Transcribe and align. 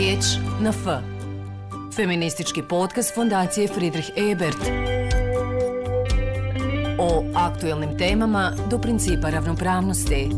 Riječ 0.00 0.24
na 0.60 0.70
F. 0.70 0.86
Feministički 1.96 2.62
podcast 2.68 3.14
Fondacije 3.14 3.68
Friedrich 3.68 4.10
Ebert. 4.16 4.56
O 6.98 7.24
aktuelnim 7.34 7.98
temama 7.98 8.52
do 8.70 8.78
principa 8.78 9.30
ravnopravnosti. 9.30 10.30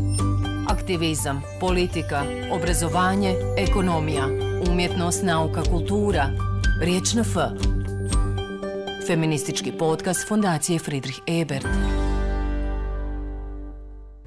Aktivizam, 0.69 1.41
politika, 1.59 2.23
obrazovanje, 2.51 3.35
ekonomija, 3.57 4.27
umjetnost, 4.71 5.23
nauka, 5.23 5.63
kultura. 5.63 6.29
Riječ 6.81 7.13
na 7.13 7.21
F. 7.21 7.35
Feministički 9.07 9.71
podcast 9.71 10.27
Fondacije 10.27 10.79
Friedrich 10.79 11.19
Ebert. 11.27 11.67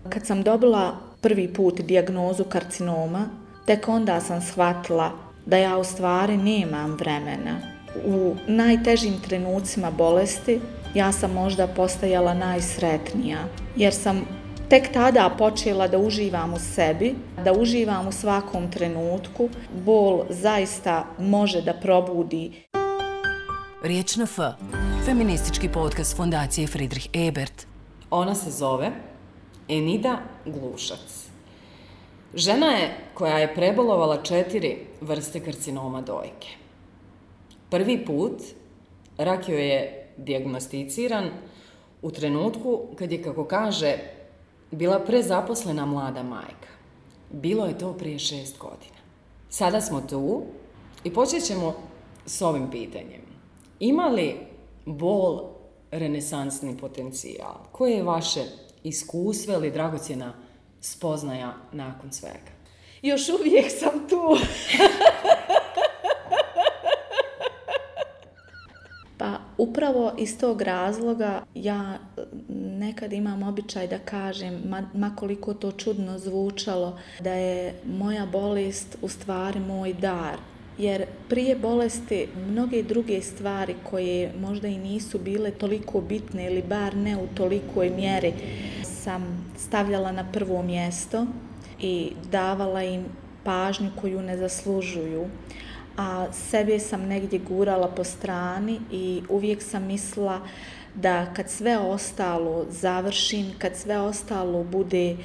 Kad 0.09 0.27
sam 0.27 0.43
dobila 0.43 0.97
prvi 1.21 1.55
put 1.55 1.81
dijagnozu 1.81 2.45
karcinoma, 2.45 3.29
tek 3.67 3.89
onda 3.89 4.21
sam 4.21 4.41
shvatila 4.41 5.26
da 5.47 5.57
ja 5.57 5.79
u 5.79 5.85
stvari 5.85 6.37
nemam 6.37 6.95
vremena. 6.95 7.61
U 8.05 8.37
najtežim 8.47 9.21
trenucima 9.29 9.91
bolesti 9.91 10.61
ja 10.95 11.13
sam 11.13 11.33
možda 11.33 11.67
postajala 11.67 12.35
najsretnija, 12.35 13.39
jer 13.77 13.95
sam 13.95 14.27
tek 14.69 14.93
tada 14.93 15.35
počela 15.39 15.89
da 15.89 15.99
uživam 15.99 16.55
u 16.55 16.59
sebi, 16.59 17.15
da 17.45 17.53
uživam 17.53 18.09
u 18.09 18.13
svakom 18.13 18.71
trenutku. 18.71 19.49
Bol 19.85 20.25
zaista 20.31 21.07
može 21.19 21.63
da 21.63 21.75
probudi. 21.75 22.53
Riječ 23.83 24.17
na 24.17 24.25
F. 24.25 24.39
Feministički 25.05 25.69
podcast 25.69 26.17
Fondacije 26.17 26.67
Friedrich 26.67 27.09
Ebert. 27.13 27.67
Ona 28.11 28.35
se 28.35 28.51
zove 28.51 28.91
Enida 29.69 30.19
Glušac. 30.45 31.26
Žena 32.37 32.67
je 32.67 32.95
koja 33.15 33.39
je 33.39 33.55
prebolovala 33.55 34.23
četiri 34.23 34.77
vrste 35.01 35.41
karcinoma 35.41 36.01
dojke. 36.01 36.49
Prvi 37.71 38.05
put 38.05 38.43
rak 39.19 39.49
joj 39.49 39.69
je 39.69 40.09
diagnosticiran 40.17 41.31
u 42.03 42.11
trenutku 42.11 42.81
kad 42.99 43.13
je, 43.13 43.23
kako 43.23 43.45
kaže, 43.45 43.97
bila 44.71 45.01
prezaposlena 45.01 45.87
mlada 45.87 46.23
majka. 46.23 46.69
Bilo 47.33 47.67
je 47.67 47.79
to 47.79 47.93
prije 47.93 48.19
šest 48.19 48.59
godina. 48.59 49.01
Sada 49.49 49.81
smo 49.81 50.01
tu 50.01 50.43
i 51.05 51.15
počet 51.15 51.45
ćemo 51.45 51.75
s 52.27 52.43
ovim 52.43 52.71
pitanjem. 52.71 53.23
Ima 53.81 54.07
li 54.07 54.37
bol 54.85 55.43
renesansni 55.91 56.77
potencijal? 56.77 57.55
Koje 57.73 57.93
je 57.93 58.03
vaše 58.03 58.45
iskustvo 58.85 59.55
ili 59.55 59.71
dragocjena 59.71 60.46
spoznaja 60.87 61.55
nakon 61.73 62.13
svega? 62.13 62.57
Još 63.03 63.29
uvijek 63.29 63.67
sam 63.71 64.09
tu. 64.09 64.37
pa 69.19 69.39
upravo 69.59 70.13
iz 70.19 70.39
tog 70.39 70.63
razloga 70.63 71.43
ja 71.55 71.99
mm, 72.19 72.23
nekad 72.79 73.13
imam 73.13 73.43
običaj 73.43 73.87
da 73.87 73.99
kažem, 73.99 74.63
ma, 74.65 74.83
ma 74.95 75.17
koliko 75.17 75.55
to 75.55 75.73
čudno 75.73 76.19
zvučalo, 76.19 76.99
da 77.21 77.33
je 77.33 77.75
moja 77.85 78.27
bolest 78.27 78.97
u 79.03 79.09
stvari 79.09 79.61
moj 79.61 79.93
dar 79.93 80.37
jer 80.79 81.05
prije 81.29 81.57
bolesti 81.57 82.29
mnoge 82.49 82.83
druge 82.83 83.23
stvari 83.23 83.75
koje 83.91 84.33
možda 84.41 84.69
i 84.69 84.79
nisu 84.79 85.19
bile 85.19 85.51
toliko 85.51 86.01
bitne 86.01 86.47
ili 86.47 86.63
bar 86.63 86.97
ne 86.97 87.17
u 87.17 87.27
tolikoj 87.35 87.91
mjeri 87.91 88.33
sam 89.07 89.45
stavljala 89.57 90.13
na 90.13 90.25
prvo 90.33 90.63
mjesto 90.63 91.27
i 91.81 92.13
davala 92.31 92.83
im 92.83 93.05
pažnju 93.45 93.91
koju 94.01 94.23
ne 94.23 94.37
zaslužuju 94.37 95.27
a 95.97 96.27
sebe 96.33 96.79
sam 96.79 97.07
negdje 97.07 97.39
gurala 97.39 97.89
po 97.89 98.05
strani 98.05 98.81
i 98.91 99.23
uvijek 99.29 99.63
sam 99.63 99.87
mislila 99.87 100.41
da 100.95 101.35
kad 101.35 101.51
sve 101.51 101.79
ostalo 101.79 102.67
završim, 102.71 103.47
kad 103.59 103.77
sve 103.77 103.99
ostalo 103.99 104.65
bude 104.65 105.17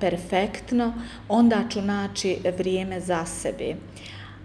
perfektno, 0.00 0.94
onda 1.28 1.64
ću 1.70 1.82
naći 1.82 2.38
vrijeme 2.58 3.00
za 3.00 3.24
sebe. 3.24 3.74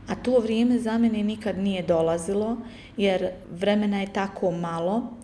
A 0.08 0.16
to 0.16 0.40
vrijeme 0.40 0.80
za 0.80 0.98
mene 0.98 1.24
nikad 1.24 1.58
nije 1.58 1.84
dolazilo, 1.84 2.58
jer 2.98 3.30
vremena 3.52 4.02
je 4.02 4.14
tako 4.14 4.52
malo 4.52 5.22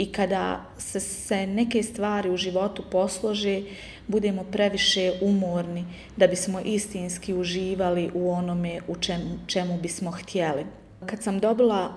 i 0.00 0.12
kada 0.12 0.64
se, 0.78 1.00
se 1.00 1.46
neke 1.46 1.82
stvari 1.82 2.30
u 2.30 2.36
životu 2.36 2.82
poslože, 2.90 3.62
budemo 4.06 4.44
previše 4.44 5.12
umorni 5.22 5.84
da 6.16 6.26
bismo 6.26 6.60
istinski 6.60 7.34
uživali 7.34 8.10
u 8.14 8.30
onome 8.30 8.80
u 8.88 8.96
čemu, 8.96 9.38
čemu 9.46 9.78
bismo 9.82 10.10
htjeli. 10.10 10.66
Kad 11.06 11.22
sam 11.22 11.38
dobila 11.38 11.92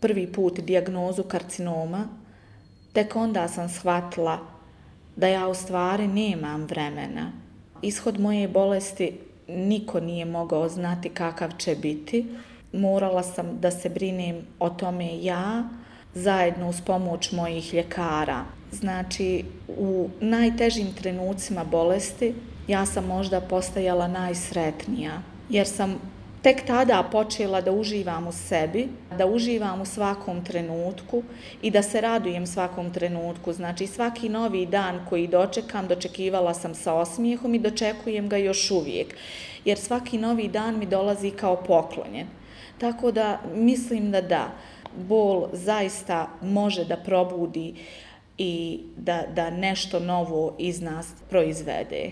prvi 0.00 0.32
put 0.32 0.60
dijagnozu 0.60 1.22
karcinoma, 1.22 2.08
tek 2.92 3.16
onda 3.16 3.48
sam 3.48 3.68
shvatila 3.68 4.38
da 5.16 5.26
ja 5.26 5.48
u 5.48 5.54
stvari 5.54 6.06
nemam 6.06 6.64
vremena. 6.64 7.32
Ishod 7.82 8.20
moje 8.20 8.48
bolesti 8.48 9.12
niko 9.48 10.00
nije 10.00 10.24
mogao 10.24 10.68
znati 10.68 11.08
kakav 11.08 11.50
će 11.58 11.74
biti. 11.74 12.26
Morala 12.72 13.22
sam 13.22 13.58
da 13.60 13.70
se 13.70 13.88
brinem 13.88 14.46
o 14.58 14.70
tome 14.70 15.22
ja, 15.22 15.68
zajedno 16.14 16.68
uz 16.68 16.80
pomoć 16.80 17.32
mojih 17.32 17.74
ljekara. 17.74 18.44
Znači, 18.72 19.44
u 19.68 20.08
najtežim 20.20 20.92
trenucima 20.94 21.64
bolesti 21.64 22.34
ja 22.68 22.86
sam 22.86 23.06
možda 23.06 23.40
postajala 23.40 24.08
najsretnija, 24.08 25.22
jer 25.48 25.66
sam 25.66 26.00
tek 26.42 26.66
tada 26.66 27.02
počela 27.12 27.60
da 27.60 27.72
uživam 27.72 28.26
u 28.26 28.32
sebi, 28.32 28.88
da 29.18 29.26
uživam 29.26 29.80
u 29.80 29.86
svakom 29.86 30.44
trenutku 30.44 31.22
i 31.62 31.70
da 31.70 31.82
se 31.82 32.00
radujem 32.00 32.46
svakom 32.46 32.92
trenutku. 32.92 33.52
Znači 33.52 33.86
svaki 33.86 34.28
novi 34.28 34.66
dan 34.66 35.00
koji 35.08 35.26
dočekam, 35.26 35.88
dočekivala 35.88 36.54
sam 36.54 36.74
sa 36.74 36.94
osmijehom 36.94 37.54
i 37.54 37.58
dočekujem 37.58 38.28
ga 38.28 38.36
još 38.36 38.70
uvijek. 38.70 39.14
Jer 39.64 39.78
svaki 39.78 40.18
novi 40.18 40.48
dan 40.48 40.78
mi 40.78 40.86
dolazi 40.86 41.30
kao 41.30 41.56
poklonjen. 41.56 42.26
Tako 42.78 43.12
da 43.12 43.40
mislim 43.54 44.10
da 44.10 44.20
da, 44.20 44.48
bol 44.96 45.48
zaista 45.52 46.28
može 46.42 46.84
da 46.84 46.96
probudi 46.96 47.74
i 48.38 48.80
da, 48.96 49.22
da 49.34 49.50
nešto 49.50 50.00
novo 50.00 50.54
iz 50.58 50.80
nas 50.80 51.12
proizvede. 51.30 52.10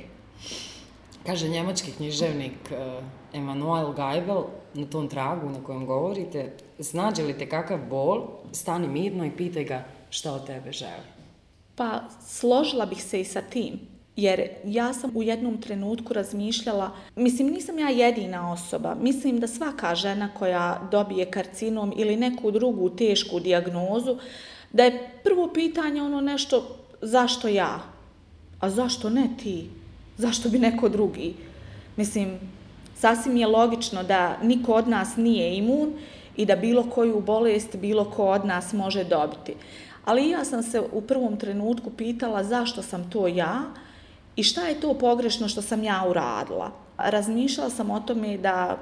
Kaže 1.26 1.48
njemački 1.48 1.92
književnik 1.92 2.52
uh 2.70 3.04
Emanuel 3.36 3.92
Geibel 3.92 4.44
na 4.74 4.86
tom 4.86 5.08
tragu 5.08 5.50
na 5.50 5.64
kojem 5.64 5.86
govorite, 5.86 6.52
snađe 6.80 7.22
li 7.22 7.38
te 7.38 7.48
kakav 7.48 7.78
bol, 7.90 8.22
stani 8.52 8.88
mirno 8.88 9.24
i 9.24 9.30
pitaj 9.30 9.64
ga 9.64 9.84
šta 10.10 10.32
od 10.32 10.46
tebe 10.46 10.72
želi. 10.72 11.06
Pa 11.74 12.00
složila 12.26 12.86
bih 12.86 13.02
se 13.02 13.20
i 13.20 13.24
sa 13.24 13.42
tim, 13.42 13.80
jer 14.16 14.48
ja 14.64 14.92
sam 14.92 15.10
u 15.14 15.22
jednom 15.22 15.60
trenutku 15.60 16.12
razmišljala, 16.12 16.90
mislim 17.16 17.48
nisam 17.48 17.78
ja 17.78 17.88
jedina 17.88 18.52
osoba, 18.52 18.96
mislim 19.00 19.40
da 19.40 19.46
svaka 19.46 19.94
žena 19.94 20.28
koja 20.38 20.88
dobije 20.90 21.30
karcinom 21.30 21.92
ili 21.96 22.16
neku 22.16 22.50
drugu 22.50 22.90
tešku 22.90 23.40
dijagnozu, 23.40 24.16
da 24.72 24.84
je 24.84 25.10
prvo 25.24 25.50
pitanje 25.54 26.02
ono 26.02 26.20
nešto 26.20 26.76
zašto 27.02 27.48
ja, 27.48 27.80
a 28.60 28.70
zašto 28.70 29.10
ne 29.10 29.28
ti, 29.42 29.70
zašto 30.16 30.48
bi 30.48 30.58
neko 30.58 30.88
drugi. 30.88 31.34
Mislim, 31.96 32.38
sasvim 32.94 33.36
je 33.36 33.46
logično 33.46 34.02
da 34.02 34.38
niko 34.42 34.72
od 34.72 34.88
nas 34.88 35.16
nije 35.16 35.56
imun 35.56 35.92
i 36.36 36.46
da 36.46 36.56
bilo 36.56 36.90
koju 36.90 37.20
bolest 37.20 37.76
bilo 37.76 38.04
ko 38.04 38.26
od 38.26 38.44
nas 38.44 38.72
može 38.72 39.04
dobiti. 39.04 39.54
Ali 40.04 40.30
ja 40.30 40.44
sam 40.44 40.62
se 40.62 40.82
u 40.92 41.00
prvom 41.00 41.36
trenutku 41.36 41.90
pitala 41.90 42.44
zašto 42.44 42.82
sam 42.82 43.10
to 43.10 43.26
ja 43.26 43.62
i 44.36 44.42
šta 44.42 44.66
je 44.66 44.80
to 44.80 44.94
pogrešno 44.94 45.48
što 45.48 45.62
sam 45.62 45.84
ja 45.84 46.04
uradila. 46.08 46.70
Razmišljala 46.98 47.70
sam 47.70 47.90
o 47.90 48.00
tome 48.00 48.38
da 48.38 48.78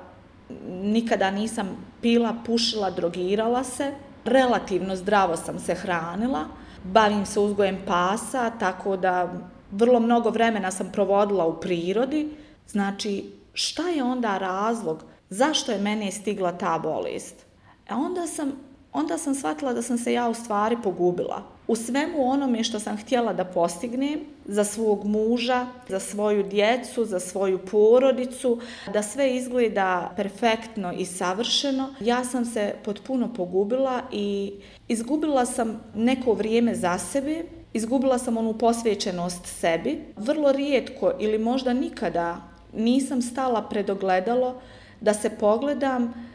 nikada 0.69 1.31
nisam 1.31 1.76
pila, 2.02 2.34
pušila, 2.46 2.90
drogirala 2.90 3.64
se, 3.64 3.93
relativno 4.25 4.96
zdravo 4.96 5.37
sam 5.37 5.58
se 5.58 5.75
hranila, 5.75 6.44
bavim 6.84 7.26
se 7.26 7.40
uzgojem 7.40 7.79
pasa, 7.87 8.50
tako 8.50 8.96
da 8.96 9.32
vrlo 9.70 10.00
mnogo 10.00 10.31
vremena 10.31 10.70
sam 10.70 10.90
provodila 10.93 11.46
u 11.46 11.61
prirodi, 11.61 12.37
znači 12.69 13.31
šta 13.52 13.88
je 13.88 14.02
onda 14.02 14.38
razlog, 14.38 15.05
zašto 15.31 15.73
je 15.73 15.79
mene 15.79 16.12
stigla 16.12 16.52
ta 16.52 16.79
bolest? 16.79 17.46
A 17.88 17.96
onda 17.96 18.26
sam, 18.26 18.52
onda 18.94 19.19
sam 19.19 19.35
shvatila 19.35 19.73
da 19.73 19.82
sam 19.82 19.99
se 19.99 20.12
ja 20.12 20.29
u 20.29 20.35
stvari 20.35 20.76
pogubila. 20.82 21.43
U 21.67 21.76
svemu 21.76 22.31
onome 22.31 22.64
što 22.64 22.81
sam 22.81 22.96
htjela 22.96 23.32
da 23.32 23.44
postignem 23.44 24.20
za 24.44 24.64
svog 24.64 25.05
muža, 25.05 25.67
za 25.88 26.00
svoju 26.00 26.43
djecu, 26.43 27.05
za 27.05 27.20
svoju 27.20 27.58
porodicu, 27.58 28.61
da 28.93 29.02
sve 29.02 29.37
izgleda 29.37 30.12
perfektno 30.17 30.93
i 30.93 31.06
savršeno, 31.06 31.94
ja 32.00 32.25
sam 32.25 32.44
se 32.44 32.75
potpuno 32.85 33.35
pogubila 33.35 34.02
i 34.12 34.52
izgubila 34.88 35.46
sam 35.46 35.81
neko 35.94 36.32
vrijeme 36.32 36.75
za 36.75 36.99
sebe, 36.99 37.44
izgubila 37.73 38.19
sam 38.19 38.37
onu 38.37 38.58
posvećenost 38.58 39.46
sebi. 39.46 40.05
Vrlo 40.17 40.52
rijetko 40.52 41.12
ili 41.20 41.38
možda 41.38 41.73
nikada 41.73 42.37
nisam 42.73 43.23
stala 43.23 43.62
pred 43.62 43.91
ogledalo 43.91 44.61
da 45.00 45.14
se 45.14 45.31
pogledam. 45.31 46.33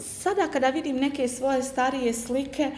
Sada 0.00 0.48
kada 0.52 0.70
vidim 0.70 0.96
neke 0.96 1.28
svoje 1.28 1.62
starije 1.62 2.12
slike 2.12 2.70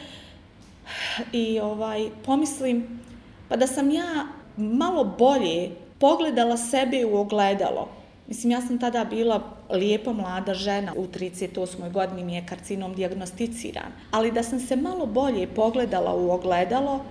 i 1.33 1.61
ovaj 1.61 2.11
pomislim 2.25 3.01
pa 3.49 3.57
da 3.57 3.67
sam 3.67 3.91
ja 3.91 4.27
malo 4.57 5.05
bolje 5.19 5.71
pogledala 5.99 6.57
sebe 6.57 7.05
u 7.05 7.17
ogledalo. 7.17 7.89
Mislim, 8.27 8.51
ja 8.51 8.61
sam 8.61 8.79
tada 8.79 9.05
bila 9.05 9.43
lijepa 9.71 10.13
mlada 10.13 10.55
žena, 10.55 10.93
u 10.97 11.07
38. 11.07 11.93
godini 11.93 12.25
mi 12.25 12.35
je 12.35 12.47
karcinom 12.47 12.95
diagnosticiran. 12.95 13.93
Ali 14.11 14.33
da 14.33 14.43
sam 14.43 14.61
se 14.61 14.77
malo 14.77 15.07
bolje 15.07 15.47
pogledala 15.47 16.15
u 16.15 16.31
ogledalo, 16.31 17.05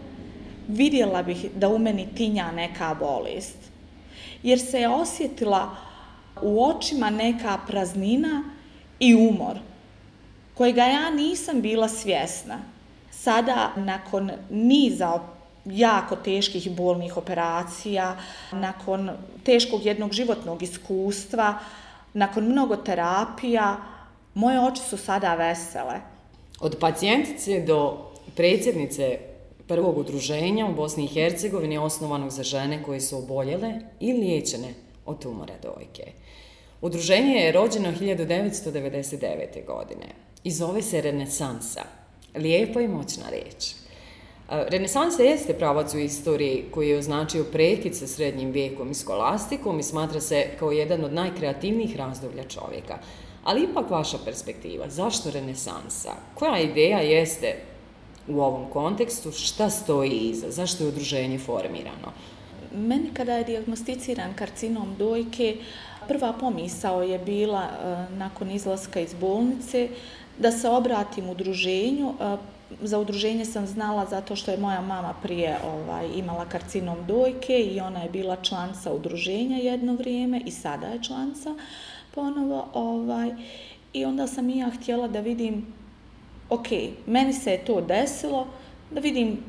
vidjela 0.68 1.24
bih 1.24 1.46
da 1.56 1.70
u 1.70 1.80
meni 1.80 2.08
tinja 2.16 2.52
neka 2.52 2.96
bolest. 3.00 3.58
Jer 4.44 4.60
se 4.60 4.80
je 4.80 4.90
osjetila 4.90 5.76
u 6.42 6.66
očima 6.66 7.10
neka 7.10 7.58
praznina 7.68 8.44
i 9.00 9.16
umor, 9.16 9.58
kojega 10.60 10.84
ja 10.84 11.10
nisam 11.10 11.62
bila 11.62 11.90
svjesna. 11.90 12.60
Sada, 13.12 13.72
nakon 13.76 14.32
niza 14.50 15.20
jako 15.66 16.16
teških 16.16 16.68
i 16.68 16.70
bolnih 16.70 17.18
operacija, 17.18 18.18
nakon 18.52 19.10
teškog 19.44 19.86
jednog 19.86 20.14
životnog 20.14 20.64
iskustva, 20.64 21.60
nakon 22.14 22.44
mnogo 22.44 22.76
terapija, 22.76 23.78
moje 24.34 24.60
oči 24.60 24.82
su 24.90 24.98
sada 24.98 25.36
vesele. 25.36 25.96
Od 26.60 26.78
pacijentice 26.80 27.64
do 27.68 27.98
predsjednice 28.36 29.20
prvog 29.68 29.98
udruženja 29.98 30.66
u 30.66 30.76
Bosni 30.76 31.04
i 31.04 31.14
Hercegovini 31.14 31.78
osnovanog 31.78 32.30
za 32.30 32.44
žene 32.44 32.84
koje 32.84 33.02
su 33.02 33.18
oboljele 33.18 33.74
i 34.00 34.14
liječene 34.14 34.74
od 35.06 35.22
tumora 35.22 35.54
dojke. 35.64 36.12
Udruženje 36.82 37.34
je 37.36 37.52
rođeno 37.52 37.92
1999. 37.92 39.66
godine 39.66 40.29
i 40.44 40.52
zove 40.52 40.82
se 40.82 41.02
Renesansa. 41.02 41.82
Lijepa 42.36 42.82
i 42.82 42.88
moćna 42.88 43.30
riječ. 43.30 43.72
E, 44.50 44.66
renesansa 44.70 45.24
jeste 45.24 45.54
pravac 45.54 45.94
u 45.94 46.00
istoriji 46.00 46.66
koji 46.72 46.90
je 46.90 46.98
označio 46.98 47.44
prekid 47.44 47.96
sa 47.96 48.08
srednjim 48.08 48.52
vijekom 48.52 48.92
i 48.92 48.94
skolastikom 48.94 49.80
i 49.80 49.84
smatra 49.84 50.22
se 50.22 50.48
kao 50.60 50.72
jedan 50.72 51.04
od 51.04 51.14
najkreativnijih 51.14 51.96
razdoblja 51.96 52.44
čovjeka. 52.44 52.98
Ali 53.44 53.64
ipak 53.64 53.90
vaša 53.90 54.18
perspektiva, 54.26 54.90
zašto 54.90 55.32
renesansa? 55.32 56.12
Koja 56.36 56.60
ideja 56.60 57.00
jeste 57.00 57.56
u 58.28 58.42
ovom 58.42 58.70
kontekstu, 58.70 59.32
šta 59.32 59.70
stoji 59.70 60.12
iza, 60.12 60.52
zašto 60.52 60.84
je 60.84 60.90
udruženje 60.90 61.40
formirano? 61.40 62.12
Meni 62.76 63.10
kada 63.14 63.34
je 63.34 63.44
diagnosticiran 63.44 64.34
karcinom 64.34 64.96
dojke, 64.98 65.56
prva 66.08 66.34
pomisao 66.34 67.04
je 67.04 67.20
bila 67.20 67.64
e, 67.64 68.14
nakon 68.14 68.52
izlaska 68.52 69.00
iz 69.00 69.14
bolnice 69.14 69.90
da 70.40 70.52
se 70.52 70.70
obratim 70.70 71.30
udruženju. 71.30 72.14
E, 72.22 72.38
za 72.82 73.00
udruženje 73.00 73.46
sam 73.46 73.68
znala 73.68 74.06
zato 74.06 74.36
što 74.36 74.52
je 74.52 74.58
moja 74.58 74.82
mama 74.82 75.14
prije 75.24 75.58
ovaj 75.66 76.08
imala 76.16 76.46
karcinom 76.46 76.98
dojke 77.08 77.60
i 77.60 77.80
ona 77.80 78.04
je 78.04 78.10
bila 78.10 78.36
članca 78.36 78.94
udruženja 78.94 79.58
jedno 79.58 79.94
vrijeme 79.94 80.42
i 80.46 80.52
sada 80.52 80.88
je 80.88 81.04
članca 81.04 81.56
ponovo. 82.16 82.68
Ovaj, 82.74 83.32
I 83.94 84.06
onda 84.06 84.28
sam 84.28 84.50
i 84.50 84.58
ja 84.58 84.70
htjela 84.70 85.08
da 85.08 85.20
vidim 85.20 85.66
ok, 86.50 86.68
meni 87.06 87.34
se 87.34 87.52
je 87.52 87.66
to 87.66 87.82
desilo, 87.82 88.48
da 88.92 89.00
vidim 89.00 89.44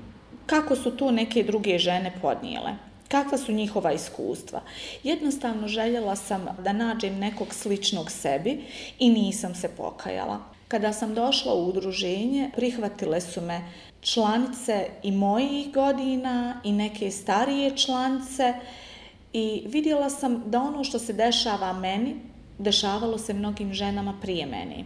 kako 0.46 0.76
su 0.76 0.90
to 0.90 1.10
neke 1.10 1.42
druge 1.42 1.78
žene 1.78 2.12
podnijele. 2.22 2.70
Kakva 3.08 3.38
su 3.38 3.52
njihova 3.52 3.92
iskustva? 3.92 4.60
Jednostavno 5.02 5.68
željela 5.68 6.16
sam 6.16 6.46
da 6.64 6.72
nađem 6.72 7.18
nekog 7.18 7.54
sličnog 7.54 8.10
sebi 8.10 8.64
i 8.98 9.10
nisam 9.10 9.54
se 9.54 9.68
pokajala. 9.76 10.40
Kada 10.70 10.92
sam 10.92 11.14
došla 11.14 11.54
u 11.54 11.68
udruženje, 11.68 12.50
prihvatile 12.56 13.20
su 13.20 13.40
me 13.40 13.60
članice 14.00 14.86
i 15.02 15.12
mojih 15.12 15.72
godina 15.72 16.60
i 16.64 16.72
neke 16.72 17.10
starije 17.10 17.76
članice 17.76 18.54
i 19.32 19.62
vidjela 19.66 20.10
sam 20.10 20.42
da 20.46 20.62
ono 20.62 20.84
što 20.84 20.98
se 20.98 21.12
dešava 21.12 21.72
meni, 21.72 22.16
dešavalo 22.58 23.18
se 23.18 23.34
mnogim 23.34 23.74
ženama 23.74 24.14
prije 24.22 24.46
meni. 24.46 24.84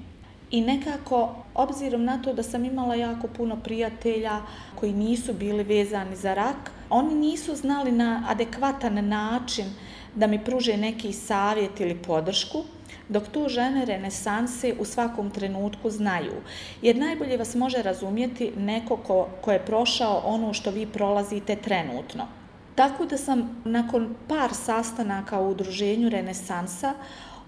I 0.50 0.60
nekako, 0.60 1.34
obzirom 1.54 2.04
na 2.04 2.22
to 2.22 2.32
da 2.32 2.42
sam 2.42 2.64
imala 2.64 2.94
jako 2.94 3.28
puno 3.28 3.56
prijatelja 3.64 4.40
koji 4.74 4.92
nisu 4.92 5.32
bili 5.32 5.64
vezani 5.64 6.16
za 6.16 6.34
rak, 6.34 6.70
oni 6.90 7.14
nisu 7.14 7.56
znali 7.56 7.92
na 7.92 8.24
adekvatan 8.28 9.08
način 9.08 9.66
da 10.14 10.26
mi 10.26 10.44
pruže 10.44 10.76
neki 10.76 11.12
savjet 11.12 11.80
ili 11.80 12.02
podršku, 12.02 12.64
dok 13.08 13.28
to 13.28 13.48
žene 13.48 13.84
renesanse 13.84 14.74
u 14.80 14.84
svakom 14.84 15.30
trenutku 15.30 15.90
znaju. 15.90 16.32
Jer 16.82 16.96
najbolje 16.96 17.36
vas 17.36 17.54
može 17.54 17.82
razumjeti 17.82 18.52
neko 18.56 18.96
ko, 18.96 19.28
ko 19.40 19.52
je 19.52 19.66
prošao 19.66 20.22
ono 20.24 20.52
što 20.52 20.70
vi 20.70 20.86
prolazite 20.86 21.56
trenutno. 21.56 22.26
Tako 22.74 23.04
da 23.04 23.16
sam 23.16 23.62
nakon 23.64 24.14
par 24.28 24.50
sastanaka 24.54 25.40
u 25.40 25.50
udruženju 25.50 26.08
Renesansa 26.08 26.94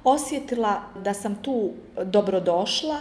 osjetila 0.05 0.83
da 1.05 1.15
sam 1.15 1.35
tu 1.35 1.71
dobrodošla 2.05 2.99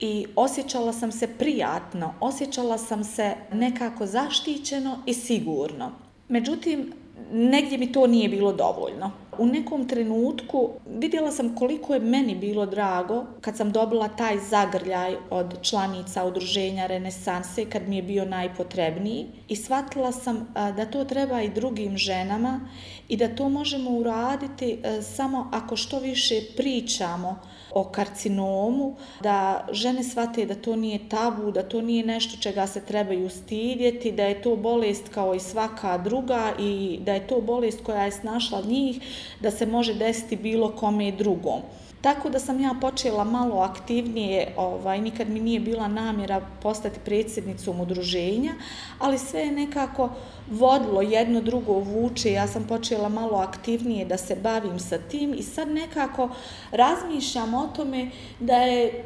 i 0.00 0.26
osjećala 0.36 0.92
sam 0.92 1.12
se 1.12 1.26
prijatno, 1.26 2.14
osjećala 2.20 2.78
sam 2.78 3.04
se 3.04 3.34
nekako 3.52 4.06
zaštićeno 4.06 4.98
i 5.06 5.14
sigurno. 5.14 5.92
Međutim, 6.28 6.92
negdje 7.32 7.78
mi 7.78 7.92
to 7.92 8.06
nije 8.06 8.28
bilo 8.28 8.52
dovoljno. 8.52 9.10
U 9.38 9.46
nekom 9.46 9.88
trenutku 9.88 10.70
vidjela 10.86 11.30
sam 11.30 11.54
koliko 11.54 11.94
je 11.94 12.00
meni 12.00 12.34
bilo 12.34 12.66
drago 12.66 13.24
kad 13.40 13.56
sam 13.56 13.72
dobila 13.72 14.08
taj 14.08 14.38
zagrljaj 14.38 15.16
od 15.30 15.62
članica 15.62 16.24
udruženja 16.24 16.86
Renesanse 16.86 17.64
kad 17.70 17.88
mi 17.88 17.96
je 17.96 18.02
bio 18.02 18.24
najpotrebniji 18.24 19.26
i 19.48 19.56
shvatila 19.56 20.12
sam 20.12 20.46
da 20.54 20.86
to 20.86 21.04
treba 21.04 21.42
i 21.42 21.50
drugim 21.50 21.96
ženama 21.96 22.60
i 23.08 23.16
da 23.16 23.28
to 23.28 23.48
možemo 23.48 23.90
uraditi 23.90 24.78
e, 24.82 25.02
samo 25.02 25.48
ako 25.52 25.76
što 25.76 25.98
više 25.98 26.40
pričamo 26.56 27.40
o 27.70 27.84
karcinomu, 27.84 28.96
da 29.20 29.66
žene 29.72 30.04
shvate 30.04 30.46
da 30.46 30.54
to 30.54 30.76
nije 30.76 31.08
tabu, 31.08 31.50
da 31.50 31.62
to 31.62 31.80
nije 31.80 32.06
nešto 32.06 32.36
čega 32.40 32.66
se 32.66 32.80
trebaju 32.80 33.30
stidjeti, 33.30 34.12
da 34.12 34.24
je 34.24 34.42
to 34.42 34.56
bolest 34.56 35.08
kao 35.08 35.34
i 35.34 35.40
svaka 35.40 35.98
druga 35.98 36.52
i 36.58 36.98
da 37.02 37.14
je 37.14 37.26
to 37.26 37.40
bolest 37.40 37.80
koja 37.84 38.04
je 38.04 38.12
snašla 38.12 38.60
njih, 38.60 39.00
da 39.40 39.50
se 39.50 39.66
može 39.66 39.94
desiti 39.94 40.36
bilo 40.36 40.72
kome 40.72 41.12
drugom. 41.12 41.60
Tako 42.00 42.30
da 42.30 42.38
sam 42.38 42.60
ja 42.60 42.74
počela 42.80 43.24
malo 43.24 43.60
aktivnije, 43.60 44.52
ovaj, 44.56 45.00
nikad 45.00 45.28
mi 45.28 45.40
nije 45.40 45.60
bila 45.60 45.88
namjera 45.88 46.40
postati 46.62 47.00
predsjednicom 47.04 47.80
udruženja, 47.80 48.52
ali 48.98 49.18
sve 49.18 49.40
je 49.40 49.52
nekako 49.52 50.10
vodilo 50.50 51.02
jedno 51.02 51.40
drugo 51.40 51.72
vuče, 51.72 52.32
ja 52.32 52.46
sam 52.46 52.64
počela 52.64 53.08
malo 53.08 53.38
aktivnije 53.38 54.04
da 54.04 54.16
se 54.16 54.36
bavim 54.36 54.78
sa 54.78 54.98
tim 54.98 55.34
i 55.34 55.42
sad 55.42 55.68
nekako 55.68 56.28
razmišljam 56.70 57.54
o 57.54 57.68
tome 57.76 58.10
da 58.40 58.56
je 58.56 59.04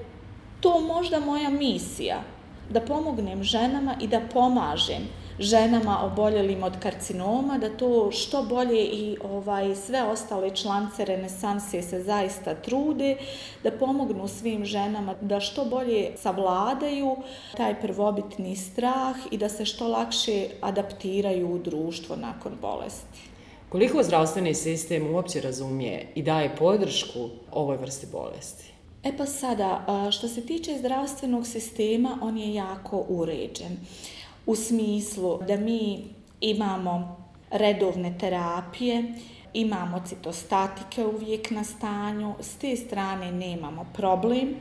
to 0.60 0.80
možda 0.80 1.20
moja 1.20 1.50
misija, 1.50 2.22
da 2.70 2.80
pomognem 2.80 3.42
ženama 3.42 3.94
i 4.00 4.06
da 4.06 4.20
pomažem 4.32 5.21
ženama 5.38 6.04
oboljelim 6.04 6.62
od 6.62 6.78
karcinoma, 6.78 7.58
da 7.58 7.76
to 7.76 8.10
što 8.12 8.42
bolje 8.42 8.84
i 8.84 9.16
ovaj 9.24 9.74
sve 9.74 10.02
ostale 10.02 10.56
člance 10.56 11.04
renesanse 11.04 11.82
se 11.82 12.02
zaista 12.02 12.54
trude, 12.54 13.16
da 13.62 13.70
pomognu 13.70 14.28
svim 14.28 14.64
ženama 14.64 15.14
da 15.20 15.40
što 15.40 15.64
bolje 15.64 16.10
savladaju 16.16 17.16
taj 17.56 17.80
prvobitni 17.80 18.56
strah 18.56 19.16
i 19.30 19.38
da 19.38 19.48
se 19.48 19.64
što 19.64 19.88
lakše 19.88 20.46
adaptiraju 20.60 21.48
u 21.54 21.58
društvo 21.58 22.16
nakon 22.16 22.52
bolesti. 22.60 23.18
Koliko 23.68 24.02
zdravstveni 24.02 24.54
sistem 24.54 25.14
uopće 25.14 25.40
razumije 25.40 26.06
i 26.14 26.22
daje 26.22 26.56
podršku 26.56 27.28
ovoj 27.52 27.76
vrsti 27.76 28.06
bolesti? 28.12 28.72
E 29.04 29.16
pa 29.16 29.26
sada, 29.26 29.86
što 30.12 30.28
se 30.28 30.46
tiče 30.46 30.78
zdravstvenog 30.78 31.46
sistema, 31.46 32.18
on 32.22 32.38
je 32.38 32.54
jako 32.54 33.04
uređen 33.08 33.78
u 34.46 34.54
smislu 34.54 35.38
da 35.48 35.56
mi 35.56 36.04
imamo 36.40 37.16
redovne 37.50 38.18
terapije, 38.18 39.14
imamo 39.54 40.02
citostatike 40.06 41.04
uvijek 41.06 41.50
na 41.50 41.64
stanju, 41.64 42.34
s 42.40 42.56
te 42.56 42.76
strane 42.76 43.32
nemamo 43.32 43.86
problem. 43.94 44.54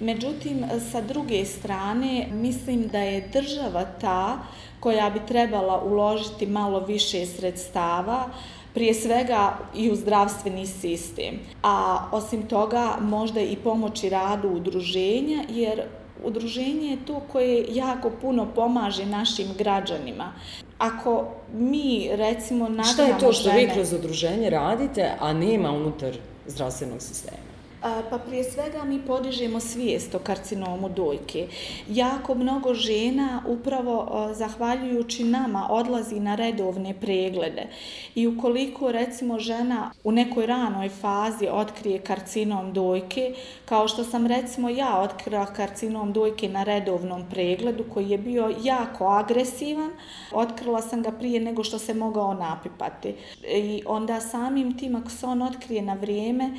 Međutim, 0.00 0.64
sa 0.92 1.00
druge 1.00 1.44
strane, 1.44 2.28
mislim 2.32 2.88
da 2.88 2.98
je 2.98 3.28
država 3.32 3.84
ta 4.00 4.38
koja 4.80 5.10
bi 5.10 5.20
trebala 5.28 5.82
uložiti 5.82 6.46
malo 6.46 6.80
više 6.80 7.26
sredstava, 7.26 8.28
prije 8.74 8.94
svega 8.94 9.58
i 9.74 9.90
u 9.90 9.96
zdravstveni 9.96 10.66
sistem. 10.66 11.38
A 11.62 12.08
osim 12.12 12.42
toga, 12.42 12.96
možda 13.00 13.40
i 13.40 13.56
pomoći 13.56 14.08
radu 14.08 14.48
udruženja, 14.48 15.44
jer 15.48 15.82
udruženje 16.24 16.90
je 16.90 17.06
to 17.06 17.20
koje 17.32 17.66
jako 17.68 18.10
puno 18.10 18.46
pomaže 18.54 19.06
našim 19.06 19.48
građanima. 19.58 20.32
Ako 20.78 21.24
mi, 21.54 22.08
recimo, 22.12 22.68
nagramo 22.68 22.92
Šta 22.92 23.02
je 23.02 23.18
to 23.18 23.32
što 23.32 23.50
žene, 23.50 23.66
vi 23.66 23.72
kroz 23.72 23.92
udruženje 23.92 24.50
radite, 24.50 25.10
a 25.20 25.32
nema 25.32 25.70
unutar 25.70 26.16
zdravstvenog 26.46 27.02
sistema? 27.02 27.47
Pa 27.80 28.18
prije 28.18 28.44
svega 28.44 28.84
mi 28.84 29.00
podižemo 29.06 29.60
svijest 29.60 30.14
o 30.14 30.18
karcinomu 30.18 30.88
dojke. 30.88 31.46
Jako 31.88 32.34
mnogo 32.34 32.74
žena 32.74 33.42
upravo 33.46 34.28
zahvaljujući 34.34 35.24
nama 35.24 35.66
odlazi 35.70 36.20
na 36.20 36.34
redovne 36.34 36.94
preglede. 37.00 37.66
I 38.14 38.26
ukoliko 38.26 38.92
recimo 38.92 39.38
žena 39.38 39.90
u 40.04 40.12
nekoj 40.12 40.46
ranoj 40.46 40.88
fazi 40.88 41.48
otkrije 41.50 41.98
karcinom 41.98 42.72
dojke, 42.72 43.34
kao 43.64 43.88
što 43.88 44.04
sam 44.04 44.26
recimo 44.26 44.68
ja 44.68 45.00
otkrila 45.00 45.46
karcinom 45.46 46.12
dojke 46.12 46.48
na 46.48 46.64
redovnom 46.64 47.24
pregledu 47.30 47.84
koji 47.94 48.10
je 48.10 48.18
bio 48.18 48.54
jako 48.62 49.06
agresivan, 49.06 49.90
otkrila 50.32 50.82
sam 50.82 51.02
ga 51.02 51.10
prije 51.10 51.40
nego 51.40 51.64
što 51.64 51.78
se 51.78 51.94
mogao 51.94 52.34
napipati. 52.34 53.14
I 53.48 53.82
onda 53.86 54.20
samim 54.20 54.78
tim 54.78 54.96
ako 54.96 55.10
se 55.10 55.26
on 55.26 55.42
otkrije 55.42 55.82
na 55.82 55.94
vrijeme, 55.94 56.50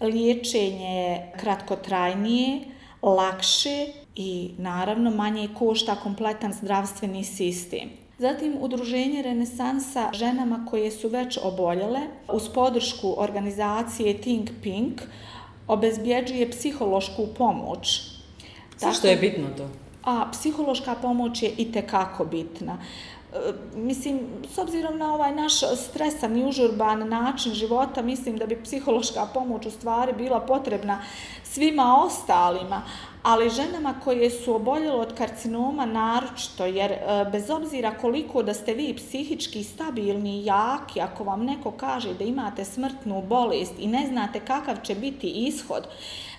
liječenje 0.00 1.02
je 1.02 1.32
kratkotrajnije, 1.36 2.60
lakše 3.02 3.86
i 4.16 4.50
naravno 4.58 5.10
manje 5.10 5.48
košta 5.58 5.94
kompletan 5.94 6.52
zdravstveni 6.52 7.24
sistem. 7.24 7.90
Zatim 8.18 8.56
udruženje 8.60 9.22
Renesansa 9.22 10.10
ženama 10.12 10.66
koje 10.70 10.90
su 10.90 11.08
već 11.08 11.38
oboljele 11.42 12.00
uz 12.32 12.48
podršku 12.54 13.14
organizacije 13.16 14.20
Think 14.20 14.50
Pink 14.62 15.02
obezbjeđuje 15.66 16.50
psihološku 16.50 17.26
pomoć. 17.38 18.00
Zašto 18.78 19.08
je 19.08 19.16
bitno 19.16 19.48
to? 19.56 19.68
A 20.04 20.30
psihološka 20.32 20.94
pomoć 20.94 21.42
je 21.42 21.50
i 21.58 21.72
tekako 21.72 22.24
bitna. 22.24 22.78
E, 23.32 23.52
mislim, 23.74 24.20
s 24.54 24.58
obzirom 24.58 24.98
na 24.98 25.14
ovaj 25.14 25.34
naš 25.34 25.52
stresan 25.76 26.36
i 26.36 26.44
užurban 26.44 27.08
način 27.08 27.52
života, 27.52 28.02
mislim 28.02 28.36
da 28.36 28.46
bi 28.46 28.62
psihološka 28.62 29.26
pomoć 29.34 29.66
u 29.66 29.70
stvari 29.70 30.12
bila 30.12 30.40
potrebna 30.40 31.02
svima 31.44 32.02
ostalima, 32.04 32.82
ali 33.22 33.50
ženama 33.50 33.94
koje 34.04 34.30
su 34.30 34.54
oboljele 34.54 35.00
od 35.00 35.14
karcinoma 35.14 35.86
naročito, 35.86 36.66
jer 36.66 36.92
e, 36.92 36.98
bez 37.32 37.50
obzira 37.50 37.94
koliko 38.00 38.42
da 38.42 38.54
ste 38.54 38.74
vi 38.74 38.94
psihički 38.96 39.64
stabilni 39.64 40.40
i 40.40 40.44
jaki, 40.44 41.00
ako 41.00 41.24
vam 41.24 41.44
neko 41.44 41.70
kaže 41.70 42.14
da 42.14 42.24
imate 42.24 42.64
smrtnu 42.64 43.22
bolest 43.22 43.74
i 43.78 43.86
ne 43.86 44.06
znate 44.06 44.40
kakav 44.40 44.76
će 44.82 44.94
biti 44.94 45.30
ishod, 45.30 45.88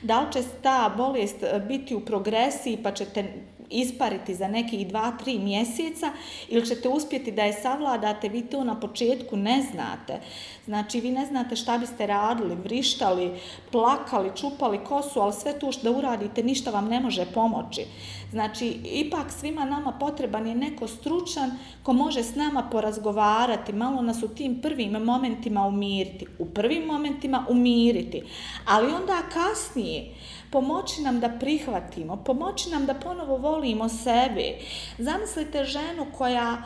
da 0.01 0.19
li 0.19 0.33
će 0.33 0.43
ta 0.61 0.93
bolest 0.97 1.43
e, 1.43 1.59
biti 1.67 1.95
u 1.95 2.05
progresiji 2.05 2.79
pa 2.83 2.91
ćete 2.91 3.33
ispariti 3.69 4.35
za 4.35 4.47
nekih 4.47 4.87
dva, 4.87 5.11
tri 5.23 5.39
mjeseca 5.39 6.11
ili 6.47 6.65
ćete 6.65 6.89
uspjeti 6.89 7.31
da 7.31 7.43
je 7.43 7.53
savladate, 7.53 8.29
vi 8.29 8.41
to 8.41 8.63
na 8.63 8.79
početku 8.79 9.37
ne 9.37 9.61
znate. 9.71 10.19
Znači, 10.65 10.99
vi 10.99 11.11
ne 11.11 11.25
znate 11.25 11.55
šta 11.55 11.77
biste 11.77 12.07
radili, 12.07 12.55
vrištali, 12.55 13.31
plakali, 13.71 14.31
čupali 14.35 14.83
kosu, 14.83 15.19
ali 15.19 15.33
sve 15.33 15.59
to 15.59 15.71
što 15.71 15.91
da 15.91 15.97
uradite 15.97 16.43
ništa 16.43 16.71
vam 16.71 16.87
ne 16.87 16.99
može 16.99 17.25
pomoći. 17.33 17.85
Znači, 18.31 18.67
ipak 18.83 19.31
svima 19.31 19.65
nama 19.65 19.91
potreban 19.91 20.47
je 20.47 20.55
neko 20.55 20.87
stručan 20.87 21.51
ko 21.83 21.93
može 21.93 22.23
s 22.23 22.35
nama 22.35 22.63
porazgovarati, 22.71 23.73
malo 23.73 24.01
nas 24.01 24.23
u 24.23 24.27
tim 24.27 24.61
prvim 24.61 24.91
momentima 24.91 25.65
umiriti. 25.65 26.25
U 26.39 26.45
prvim 26.45 26.85
momentima 26.85 27.45
umiriti, 27.49 28.23
ali 28.65 28.93
onda 28.93 29.21
kasnije 29.33 30.15
pomoći 30.51 31.01
nam 31.01 31.19
da 31.19 31.29
prihvatimo, 31.29 32.17
pomoći 32.17 32.69
nam 32.69 32.85
da 32.85 32.93
ponovo 32.93 33.37
volimo 33.37 33.89
sebe. 33.89 34.53
Zamislite 34.97 35.65
ženu 35.65 36.05
koja 36.17 36.63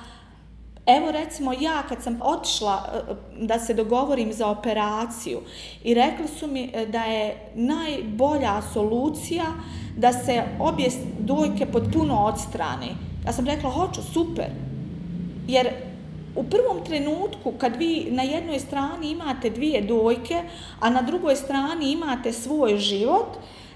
Evo 0.85 1.11
recimo 1.11 1.53
ja 1.53 1.83
kad 1.89 2.03
sam 2.03 2.19
otišla 2.23 2.83
e, 2.93 2.97
e, 2.97 3.45
da 3.45 3.59
se 3.59 3.73
dogovorim 3.73 4.33
za 4.33 4.47
operaciju 4.47 5.39
i 5.83 5.93
rekli 5.93 6.27
su 6.39 6.47
mi 6.47 6.69
e, 6.73 6.85
da 6.85 7.03
je 7.03 7.35
najbolja 7.55 8.61
solucija 8.73 9.43
da 9.97 10.13
se 10.13 10.43
obje 10.59 10.89
dojke 11.19 11.65
potpuno 11.65 12.25
odstrane. 12.25 12.87
Ja 13.25 13.33
sam 13.33 13.45
rekla 13.45 13.69
hoću, 13.69 14.01
super. 14.13 14.45
Jer 15.47 15.69
u 16.35 16.43
prvom 16.43 16.85
trenutku 16.85 17.51
kad 17.57 17.75
vi 17.75 18.07
na 18.09 18.23
jednoj 18.23 18.59
strani 18.59 19.11
imate 19.11 19.49
dvije 19.49 19.81
dojke, 19.81 20.43
a 20.79 20.89
na 20.89 21.01
drugoj 21.01 21.35
strani 21.35 21.91
imate 21.91 22.33
svoj 22.33 22.77
život, 22.77 23.27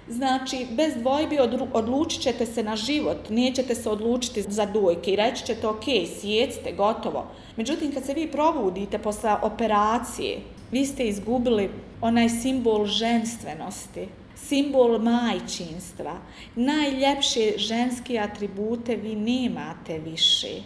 Znači, 0.10 0.68
bez 0.72 0.94
dvojbi 0.96 1.38
odlučit 1.74 2.22
ćete 2.22 2.46
se 2.46 2.64
na 2.64 2.76
život, 2.76 3.30
nećete 3.30 3.76
se 3.76 3.90
odlučiti 3.90 4.42
za 4.42 4.66
dojke 4.66 5.12
i 5.12 5.16
reći 5.16 5.46
ćete 5.46 5.68
ok, 5.68 5.84
sjecite, 6.22 6.74
gotovo. 6.78 7.28
Međutim, 7.56 7.94
kad 7.94 8.06
se 8.06 8.14
vi 8.14 8.32
probudite 8.32 9.00
posle 9.00 9.36
operacije, 9.42 10.40
vi 10.72 10.86
ste 10.86 11.04
izgubili 11.04 11.70
onaj 12.02 12.30
simbol 12.30 12.86
ženstvenosti, 12.86 14.08
simbol 14.36 15.00
majčinstva. 15.00 16.14
Najljepše 16.56 17.54
ženske 17.58 18.20
atribute 18.20 18.96
vi 18.96 19.16
nemate 19.16 20.00
više. 20.00 20.62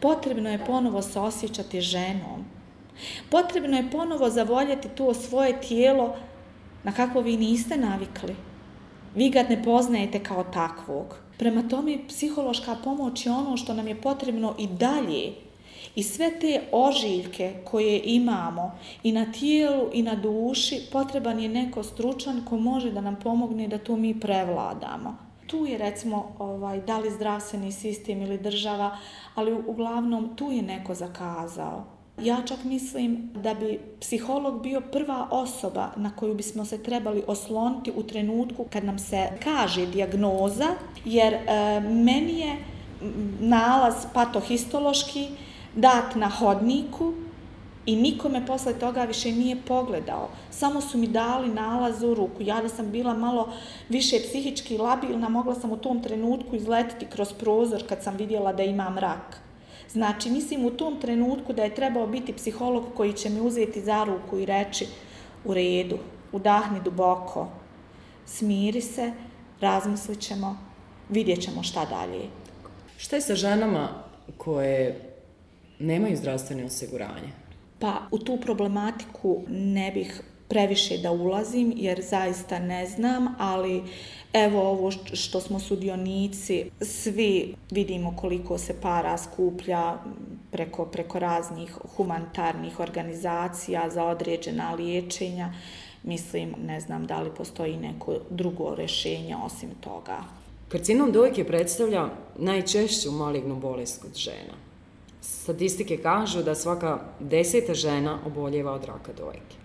Potrebno 0.00 0.50
je 0.50 0.64
ponovo 0.66 1.02
se 1.02 1.20
osjećati 1.20 1.80
ženom. 1.80 2.44
Potrebno 3.30 3.76
je 3.76 3.90
ponovo 3.90 4.30
zavoljeti 4.30 4.88
to 4.88 5.14
svoje 5.14 5.60
tijelo 5.60 6.16
na 6.84 6.92
kakvo 6.92 7.20
vi 7.20 7.36
niste 7.36 7.76
navikli. 7.76 8.36
Vi 9.14 9.30
ga 9.30 9.42
ne 9.42 9.62
poznajete 9.62 10.22
kao 10.22 10.44
takvog. 10.44 11.16
Prema 11.38 11.68
tome, 11.68 11.98
psihološka 12.08 12.76
pomoć 12.84 13.26
je 13.26 13.32
ono 13.32 13.56
što 13.56 13.74
nam 13.74 13.88
je 13.88 14.00
potrebno 14.00 14.54
i 14.58 14.66
dalje. 14.66 15.32
I 15.94 16.02
sve 16.02 16.30
te 16.40 16.60
ožiljke 16.72 17.54
koje 17.64 18.00
imamo 18.04 18.78
i 19.02 19.12
na 19.12 19.32
tijelu 19.32 19.88
i 19.92 20.02
na 20.02 20.14
duši, 20.14 20.80
potreban 20.92 21.40
je 21.40 21.48
neko 21.48 21.82
stručan 21.82 22.44
ko 22.44 22.56
može 22.56 22.90
da 22.90 23.00
nam 23.00 23.16
pomogne 23.22 23.68
da 23.68 23.78
to 23.78 23.96
mi 23.96 24.20
prevladamo. 24.20 25.16
Tu 25.46 25.66
je 25.66 25.78
recimo 25.78 26.32
ovaj, 26.38 26.80
da 26.80 26.98
li 26.98 27.10
zdravstveni 27.10 27.72
sistem 27.72 28.22
ili 28.22 28.38
država, 28.38 28.96
ali 29.34 29.52
uglavnom 29.66 30.36
tu 30.36 30.50
je 30.52 30.62
neko 30.62 30.94
zakazao. 30.94 31.93
Ja 32.22 32.42
čak 32.46 32.64
mislim 32.64 33.30
da 33.34 33.54
bi 33.54 33.80
psiholog 34.00 34.62
bio 34.62 34.80
prva 34.80 35.28
osoba 35.30 35.90
na 35.96 36.16
koju 36.16 36.34
bismo 36.34 36.64
se 36.64 36.82
trebali 36.82 37.22
osloniti 37.26 37.92
u 37.96 38.02
trenutku 38.02 38.64
kad 38.72 38.84
nam 38.84 38.98
se 38.98 39.28
kaže 39.44 39.86
dijagnoza, 39.86 40.68
jer 41.04 41.34
e, 41.34 41.80
meni 41.80 42.38
je 42.38 42.56
nalaz 43.40 43.94
patohistološki 44.14 45.28
dat 45.74 46.14
na 46.14 46.28
hodniku 46.28 47.12
i 47.86 47.96
nikome 47.96 48.46
posle 48.46 48.78
toga 48.78 49.04
više 49.04 49.32
nije 49.32 49.56
pogledao. 49.68 50.28
Samo 50.50 50.80
su 50.80 50.98
mi 50.98 51.06
dali 51.06 51.48
nalaz 51.48 52.02
u 52.02 52.14
ruku. 52.14 52.42
Ja 52.42 52.62
da 52.62 52.68
sam 52.68 52.90
bila 52.90 53.14
malo 53.14 53.52
više 53.88 54.16
psihički 54.28 54.78
labilna, 54.78 55.28
mogla 55.28 55.54
sam 55.54 55.72
u 55.72 55.76
tom 55.76 56.02
trenutku 56.02 56.56
izletiti 56.56 57.06
kroz 57.06 57.32
prozor 57.32 57.82
kad 57.88 58.02
sam 58.02 58.16
vidjela 58.16 58.52
da 58.52 58.62
imam 58.62 58.98
rak. 58.98 59.43
Znači, 59.94 60.30
mislim 60.30 60.64
u 60.64 60.70
tom 60.70 61.00
trenutku 61.00 61.52
da 61.52 61.62
je 61.62 61.74
trebao 61.74 62.06
biti 62.06 62.32
psiholog 62.32 62.84
koji 62.96 63.12
će 63.12 63.30
mi 63.30 63.40
uzeti 63.40 63.80
za 63.80 64.04
ruku 64.04 64.38
i 64.38 64.46
reći 64.46 64.86
u 65.44 65.54
redu, 65.54 65.98
udahni 66.32 66.80
duboko, 66.84 67.48
smiri 68.26 68.80
se, 68.80 69.12
razmislit 69.60 70.20
ćemo, 70.20 70.58
vidjet 71.08 71.42
ćemo 71.42 71.62
šta 71.62 71.84
dalje. 71.84 72.24
Šta 72.96 73.16
je 73.16 73.22
sa 73.22 73.34
ženama 73.34 73.88
koje 74.36 75.00
nemaju 75.78 76.16
zdravstvene 76.16 76.64
osiguranje? 76.64 77.32
Pa 77.78 77.94
u 78.10 78.18
tu 78.18 78.38
problematiku 78.40 79.42
ne 79.48 79.90
bih 79.90 80.22
previše 80.48 80.98
da 80.98 81.12
ulazim 81.12 81.72
jer 81.76 82.02
zaista 82.02 82.58
ne 82.58 82.86
znam, 82.86 83.34
ali 83.38 83.82
evo 84.34 84.70
ovo 84.70 84.90
što 85.12 85.40
smo 85.40 85.60
sudionici, 85.60 86.70
svi 86.80 87.54
vidimo 87.70 88.16
koliko 88.16 88.58
se 88.58 88.80
para 88.80 89.18
skuplja 89.18 89.98
preko, 90.50 90.84
preko 90.84 91.18
raznih 91.18 91.78
humanitarnih 91.96 92.80
organizacija 92.80 93.90
za 93.90 94.04
određena 94.04 94.74
liječenja. 94.74 95.52
Mislim, 96.02 96.54
ne 96.66 96.80
znam 96.80 97.06
da 97.06 97.20
li 97.20 97.30
postoji 97.36 97.76
neko 97.76 98.16
drugo 98.30 98.74
rešenje 98.74 99.36
osim 99.44 99.70
toga. 99.80 100.18
Karcinom 100.68 101.12
dojke 101.12 101.44
predstavlja 101.44 102.08
najčešću 102.38 103.12
malignu 103.12 103.56
bolest 103.56 104.02
kod 104.02 104.14
žena. 104.14 104.54
Statistike 105.20 105.96
kažu 105.96 106.42
da 106.42 106.54
svaka 106.54 106.98
deseta 107.20 107.74
žena 107.74 108.18
oboljeva 108.26 108.72
od 108.72 108.84
raka 108.84 109.12
dojke. 109.12 109.63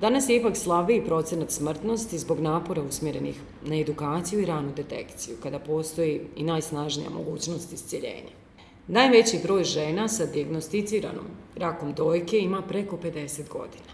Danas 0.00 0.28
je 0.28 0.36
ipak 0.36 0.56
slabiji 0.56 1.04
procenat 1.04 1.50
smrtnosti 1.50 2.18
zbog 2.18 2.40
napora 2.40 2.82
usmjerenih 2.82 3.40
na 3.62 3.76
edukaciju 3.76 4.40
i 4.40 4.46
ranu 4.46 4.72
detekciju, 4.76 5.36
kada 5.42 5.58
postoji 5.58 6.20
i 6.36 6.44
najsnažnija 6.44 7.10
mogućnost 7.10 7.72
iscijeljenja. 7.72 8.30
Najveći 8.88 9.40
broj 9.42 9.64
žena 9.64 10.08
sa 10.08 10.26
diagnosticiranom 10.26 11.24
rakom 11.56 11.94
dojke 11.94 12.38
ima 12.38 12.62
preko 12.62 12.96
50 12.96 13.48
godina. 13.48 13.92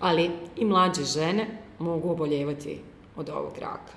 Ali 0.00 0.30
i 0.56 0.64
mlađe 0.64 1.04
žene 1.04 1.46
mogu 1.78 2.10
oboljevati 2.10 2.80
od 3.16 3.28
ovog 3.28 3.58
raka. 3.58 3.92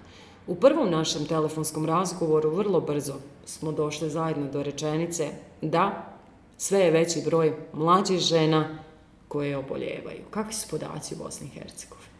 U 0.48 0.56
prvom 0.56 0.92
našem 0.92 1.26
telefonskom 1.26 1.86
razgovoru 1.86 2.50
vrlo 2.50 2.82
brzo 2.82 3.16
smo 3.46 3.72
došli 3.72 4.10
zajedno 4.10 4.52
do 4.52 4.64
rečenice 4.64 5.28
da 5.62 6.14
sve 6.58 6.80
je 6.80 6.92
veći 6.92 7.22
broj 7.26 7.54
mlađih 7.74 8.20
žena 8.20 8.78
koje 9.32 9.58
oboljevaju. 9.58 10.24
Kakvi 10.30 10.54
su 10.54 10.68
podaci 10.68 11.16
u 11.16 11.18
Bosni 11.18 11.48
i 11.48 11.60
Hercegovini? 11.60 12.12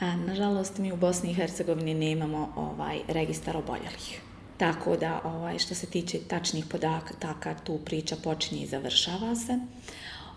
A, 0.00 0.16
nažalost, 0.16 0.78
mi 0.78 0.92
u 0.92 0.96
Bosni 0.96 1.30
i 1.30 1.34
Hercegovini 1.34 1.94
nemamo 1.94 2.52
ovaj 2.56 2.98
registar 3.08 3.56
oboljelih. 3.56 4.20
Tako 4.56 4.96
da, 4.96 5.20
ovaj, 5.24 5.58
što 5.58 5.74
se 5.74 5.86
tiče 5.86 6.18
tačnih 6.28 6.66
podataka, 6.66 7.54
tu 7.64 7.78
priča 7.84 8.16
počinje 8.24 8.62
i 8.62 8.66
završava 8.66 9.34
se. 9.36 9.58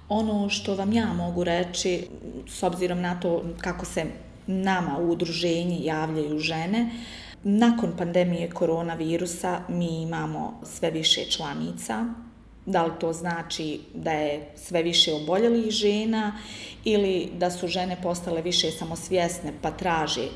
Ono 0.10 0.50
što 0.50 0.76
vam 0.76 0.94
ja 0.94 1.14
mogu 1.14 1.44
reći, 1.44 2.08
s 2.48 2.64
obzirom 2.64 3.02
na 3.02 3.20
to 3.20 3.44
kako 3.58 3.86
se 3.86 4.06
nama 4.48 4.98
u 5.00 5.10
udruženji 5.12 5.86
javljaju 5.86 6.40
žene, 6.40 6.90
nakon 7.44 7.94
pandemije 7.98 8.50
koronavirusa 8.50 9.62
mi 9.70 10.02
imamo 10.02 10.62
sve 10.64 10.92
više 10.92 11.26
članica, 11.26 12.06
da 12.70 12.86
li 12.86 12.92
to 13.00 13.14
znači 13.14 13.80
da 13.94 14.12
je 14.12 14.52
sve 14.56 14.84
više 14.84 15.14
oboljelih 15.14 15.72
žena 15.72 16.38
ili 16.84 17.30
da 17.38 17.52
su 17.52 17.68
žene 17.68 17.98
postale 18.04 18.42
više 18.42 18.72
samosvjesne 18.72 19.54
pa 19.62 19.72
traže 19.72 20.28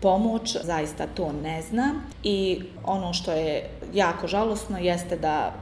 pomoć, 0.00 0.56
zaista 0.64 1.06
to 1.06 1.32
ne 1.42 1.62
znam. 1.62 2.02
I 2.22 2.60
ono 2.84 3.12
što 3.12 3.32
je 3.32 3.70
jako 3.94 4.26
žalosno 4.26 4.78
jeste 4.78 5.16
da 5.16 5.54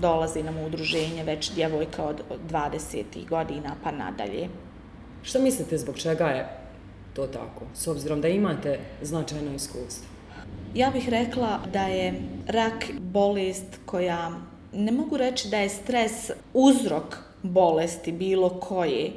dolazi 0.00 0.42
nam 0.42 0.58
u 0.58 0.66
udruženje 0.66 1.24
već 1.24 1.52
djevojka 1.52 2.04
od 2.04 2.22
20. 2.50 3.28
godina 3.28 3.74
pa 3.84 3.90
nadalje. 3.90 4.48
Što 5.22 5.40
mislite 5.40 5.78
zbog 5.78 5.98
čega 5.98 6.26
je 6.26 6.48
to 7.14 7.26
tako, 7.26 7.64
s 7.74 7.86
obzirom 7.86 8.20
da 8.20 8.28
imate 8.28 8.80
značajno 9.02 9.54
iskustvo? 9.54 10.06
Ja 10.74 10.90
bih 10.90 11.08
rekla 11.08 11.60
da 11.72 11.82
je 11.82 12.22
rak 12.46 12.84
bolest 13.00 13.80
koja, 13.86 14.30
ne 14.76 14.92
mogu 14.92 15.16
reći 15.16 15.48
da 15.48 15.56
je 15.56 15.68
stres 15.68 16.30
uzrok 16.54 17.16
bolesti 17.42 18.12
bilo 18.12 18.60
koje, 18.60 19.12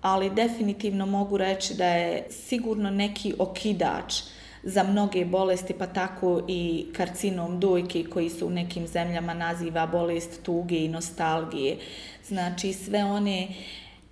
ali 0.00 0.30
definitivno 0.30 1.06
mogu 1.06 1.36
reći 1.36 1.74
da 1.74 1.86
je 1.86 2.26
sigurno 2.30 2.90
neki 2.90 3.34
okidač 3.38 4.14
za 4.62 4.82
mnoge 4.82 5.24
bolesti, 5.24 5.74
pa 5.78 5.86
tako 5.86 6.42
i 6.48 6.86
karcinom 6.92 7.60
dojke 7.60 8.04
koji 8.04 8.30
se 8.30 8.44
u 8.44 8.50
nekim 8.50 8.86
zemljama 8.86 9.34
naziva 9.34 9.86
bolest 9.86 10.42
tuge 10.42 10.84
i 10.84 10.88
nostalgije. 10.88 11.76
Znači 12.24 12.72
sve 12.72 13.04
one 13.04 13.48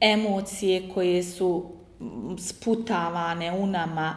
emocije 0.01 0.89
koje 0.95 1.23
su 1.23 1.65
sputavane 2.39 3.53
u 3.53 3.67
nama, 3.67 4.17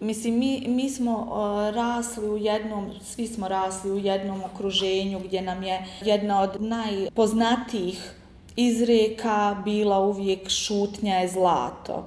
Mislim, 0.00 0.38
mi, 0.38 0.64
mi 0.68 0.90
smo 0.90 1.18
uh, 1.18 1.74
rasli 1.74 2.28
u 2.28 2.36
jednom, 2.36 2.90
svi 3.02 3.26
smo 3.26 3.48
rasli 3.48 3.90
u 3.90 3.98
jednom 3.98 4.42
okruženju 4.44 5.20
gdje 5.24 5.42
nam 5.42 5.62
je 5.62 5.86
jedna 6.00 6.40
od 6.40 6.62
najpoznatijih 6.62 8.14
izreka 8.56 9.56
bila 9.64 9.98
uvijek 9.98 10.48
šutnja 10.48 11.14
je 11.14 11.28
zlato. 11.28 12.04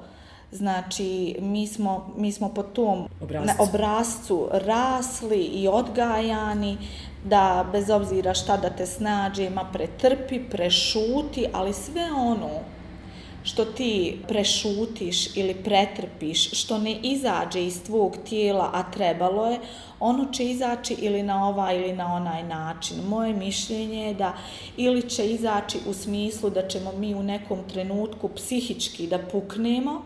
Znači, 0.52 1.36
mi 1.40 1.68
smo, 1.68 2.14
mi 2.18 2.32
smo 2.32 2.50
po 2.50 2.64
tom 2.64 3.08
obrazcu. 3.22 3.64
obrazcu 3.64 4.48
rasli 4.52 5.44
i 5.44 5.68
odgajani 5.68 6.78
da 7.26 7.66
bez 7.72 7.90
obzira 7.90 8.34
šta 8.34 8.58
da 8.58 8.70
te 8.70 8.86
snađe, 8.86 9.50
ma 9.50 9.70
pretrpi, 9.74 10.40
prešuti, 10.50 11.46
ali 11.54 11.74
sve 11.74 12.12
ono 12.12 12.50
što 13.44 13.66
ti 13.66 14.18
prešutiš 14.28 15.38
ili 15.38 15.54
pretrpiš, 15.54 16.52
što 16.52 16.78
ne 16.78 16.96
izađe 17.04 17.66
iz 17.66 17.84
tvog 17.84 18.18
tijela, 18.30 18.70
a 18.74 18.92
trebalo 18.92 19.46
je, 19.46 19.60
ono 20.00 20.32
će 20.32 20.44
izaći 20.44 20.94
ili 20.94 21.24
na 21.24 21.48
ovaj 21.48 21.78
ili 21.78 21.94
na 21.94 22.14
onaj 22.14 22.44
način. 22.44 22.98
Moje 23.08 23.34
mišljenje 23.34 24.08
je 24.08 24.14
da 24.14 24.34
ili 24.78 25.10
će 25.10 25.26
izaći 25.26 25.78
u 25.88 25.94
smislu 25.94 26.50
da 26.50 26.68
ćemo 26.68 26.92
mi 26.92 27.16
u 27.16 27.24
nekom 27.24 27.60
trenutku 27.74 28.30
psihički 28.36 29.08
da 29.08 29.20
puknemo, 29.20 30.02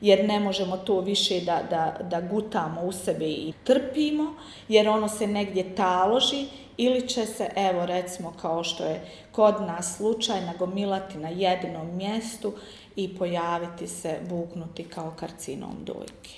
jer 0.00 0.28
ne 0.28 0.40
možemo 0.40 0.76
to 0.76 1.00
više 1.00 1.40
da, 1.40 1.62
da, 1.70 1.96
da 2.10 2.20
gutamo 2.20 2.82
u 2.82 2.92
sebe 2.92 3.26
i 3.26 3.52
trpimo, 3.64 4.34
jer 4.68 4.88
ono 4.88 5.08
se 5.08 5.26
negdje 5.26 5.74
taloži 5.74 6.46
ili 6.76 7.08
će 7.08 7.26
se, 7.26 7.50
evo 7.56 7.86
recimo 7.86 8.32
kao 8.42 8.64
što 8.64 8.84
je 8.84 9.00
kod 9.40 9.66
nas 9.66 9.96
slučaj, 9.96 10.40
nagomilati 10.46 11.18
na 11.18 11.28
jednom 11.28 11.96
mjestu 11.96 12.52
i 12.96 13.16
pojaviti 13.18 13.86
se, 13.86 14.18
buknuti 14.28 14.84
kao 14.84 15.12
karcinom 15.16 15.76
dojke. 15.84 16.36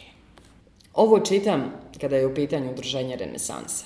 Ovo 0.94 1.20
čitam 1.20 1.72
kada 2.00 2.16
je 2.16 2.26
u 2.26 2.34
pitanju 2.34 2.70
udruženja 2.70 3.16
renesanse. 3.16 3.84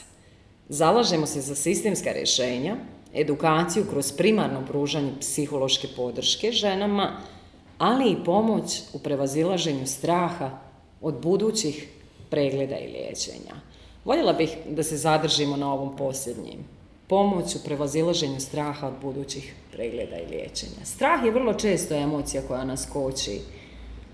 Zalažemo 0.69 1.27
se 1.27 1.41
za 1.41 1.55
sistemska 1.55 2.13
rješenja, 2.13 2.77
edukaciju 3.15 3.87
kroz 3.91 4.13
primarno 4.13 4.67
pružanje 4.69 5.13
psihološke 5.21 5.89
podrške 5.97 6.53
ženama, 6.53 7.21
ali 7.79 8.11
i 8.11 8.25
pomoć 8.25 8.81
u 8.93 8.99
prevazilaženju 8.99 9.87
straha 9.87 10.59
od 11.01 11.21
budućih 11.23 11.89
pregleda 12.31 12.79
i 12.79 12.93
liječenja. 12.93 13.55
Voljela 14.05 14.33
bih 14.33 14.57
da 14.69 14.83
se 14.83 14.97
zadržimo 14.97 15.57
na 15.57 15.73
ovom 15.73 15.97
posljednjim. 15.97 16.76
Pomoć 17.07 17.55
u 17.55 17.59
prevazilaženju 17.65 18.41
straha 18.41 18.89
od 18.89 18.95
budućih 19.03 19.55
pregleda 19.73 20.17
i 20.17 20.31
liječenja. 20.31 20.85
Strah 20.85 21.25
je 21.25 21.31
vrlo 21.31 21.55
često 21.55 21.95
emocija 21.95 22.43
koja 22.49 22.65
nas 22.65 22.89
koči 22.93 23.41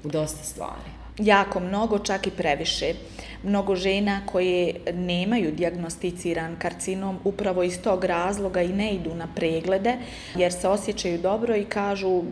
u 0.05 0.09
dosta 0.09 0.45
stvari. 0.45 0.91
Jako 1.19 1.61
mnogo, 1.61 1.99
čak 1.99 2.27
i 2.27 2.31
previše. 2.31 2.95
Mnogo 3.43 3.77
žena 3.77 4.21
koje 4.27 4.75
nemaju 4.95 5.53
diagnosticiran 5.53 6.57
karcinom 6.59 7.19
upravo 7.25 7.63
iz 7.63 7.81
tog 7.83 8.05
razloga 8.05 8.63
i 8.63 8.73
ne 8.73 8.95
idu 8.95 9.15
na 9.15 9.29
preglede 9.35 9.97
jer 10.37 10.53
se 10.53 10.69
osjećaju 10.69 11.19
dobro 11.19 11.57
i 11.57 11.65
kažu 11.65 12.23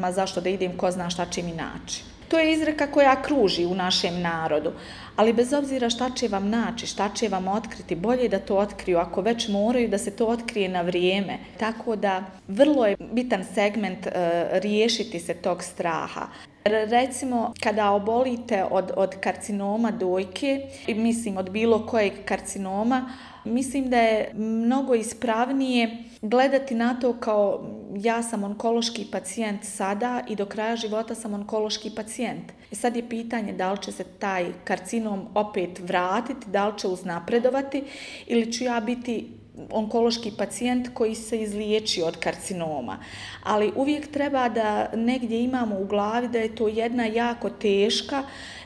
ma 0.00 0.12
zašto 0.12 0.40
da 0.40 0.48
idem, 0.48 0.76
ko 0.76 0.90
zna 0.90 1.10
šta 1.10 1.26
će 1.26 1.42
mi 1.42 1.52
naći. 1.52 2.02
To 2.32 2.38
je 2.38 2.52
izreka 2.52 2.86
koja 2.86 3.22
kruži 3.22 3.66
u 3.66 3.74
našem 3.74 4.20
narodu. 4.20 4.72
Ali 5.16 5.32
bez 5.32 5.52
obzira 5.52 5.90
šta 5.90 6.10
će 6.10 6.28
vam 6.28 6.48
naći, 6.48 6.86
šta 6.86 7.08
će 7.14 7.28
vam 7.28 7.48
otkriti, 7.48 7.94
bolje 7.94 8.28
da 8.28 8.38
to 8.38 8.56
otkriju 8.56 8.98
ako 8.98 9.20
već 9.20 9.48
moraju 9.48 9.88
da 9.88 9.98
se 9.98 10.10
to 10.16 10.26
otkrije 10.26 10.68
na 10.68 10.80
vrijeme. 10.82 11.38
Tako 11.58 11.96
da 11.96 12.24
vrlo 12.48 12.86
je 12.86 12.96
bitan 13.12 13.44
segment 13.54 14.06
e, 14.06 14.12
riješiti 14.52 15.20
se 15.20 15.34
tog 15.34 15.62
straha. 15.62 16.26
Recimo, 16.64 17.52
kada 17.60 17.90
obolite 17.90 18.64
od, 18.70 18.92
od 18.96 19.20
karcinoma 19.20 19.90
dojke, 19.90 20.60
mislim 20.88 21.36
od 21.36 21.50
bilo 21.50 21.86
kojeg 21.86 22.12
karcinoma, 22.24 23.12
mislim 23.44 23.90
da 23.90 23.96
je 23.96 24.32
mnogo 24.34 24.94
ispravnije 24.94 26.04
gledati 26.22 26.74
na 26.74 27.00
to 27.00 27.12
kao 27.12 27.64
ja 27.96 28.22
sam 28.22 28.44
onkološki 28.44 29.06
pacijent 29.12 29.64
sada 29.64 30.22
i 30.28 30.36
do 30.36 30.46
kraja 30.46 30.76
života 30.76 31.14
sam 31.14 31.34
onkološki 31.34 31.90
pacijent. 31.96 32.52
E 32.72 32.74
sad 32.74 32.96
je 32.96 33.08
pitanje 33.08 33.52
da 33.52 33.72
li 33.72 33.82
će 33.82 33.92
se 33.92 34.04
taj 34.04 34.46
karcinom 34.64 35.28
opet 35.34 35.78
vratiti, 35.78 36.46
da 36.50 36.68
li 36.68 36.78
će 36.78 36.88
uznapredovati 36.88 37.84
ili 38.26 38.52
ću 38.52 38.64
ja 38.64 38.80
biti 38.80 39.28
onkološki 39.70 40.32
pacijent 40.38 40.88
koji 40.94 41.14
se 41.14 41.42
izliječi 41.42 42.02
od 42.02 42.16
karcinoma. 42.16 42.98
Ali 43.42 43.72
uvijek 43.76 44.12
treba 44.12 44.48
da 44.48 44.90
negdje 44.94 45.44
imamo 45.44 45.78
u 45.78 45.86
glavi 45.86 46.28
da 46.28 46.38
je 46.38 46.54
to 46.54 46.68
jedna 46.68 47.06
jako 47.06 47.50
teška 47.50 48.22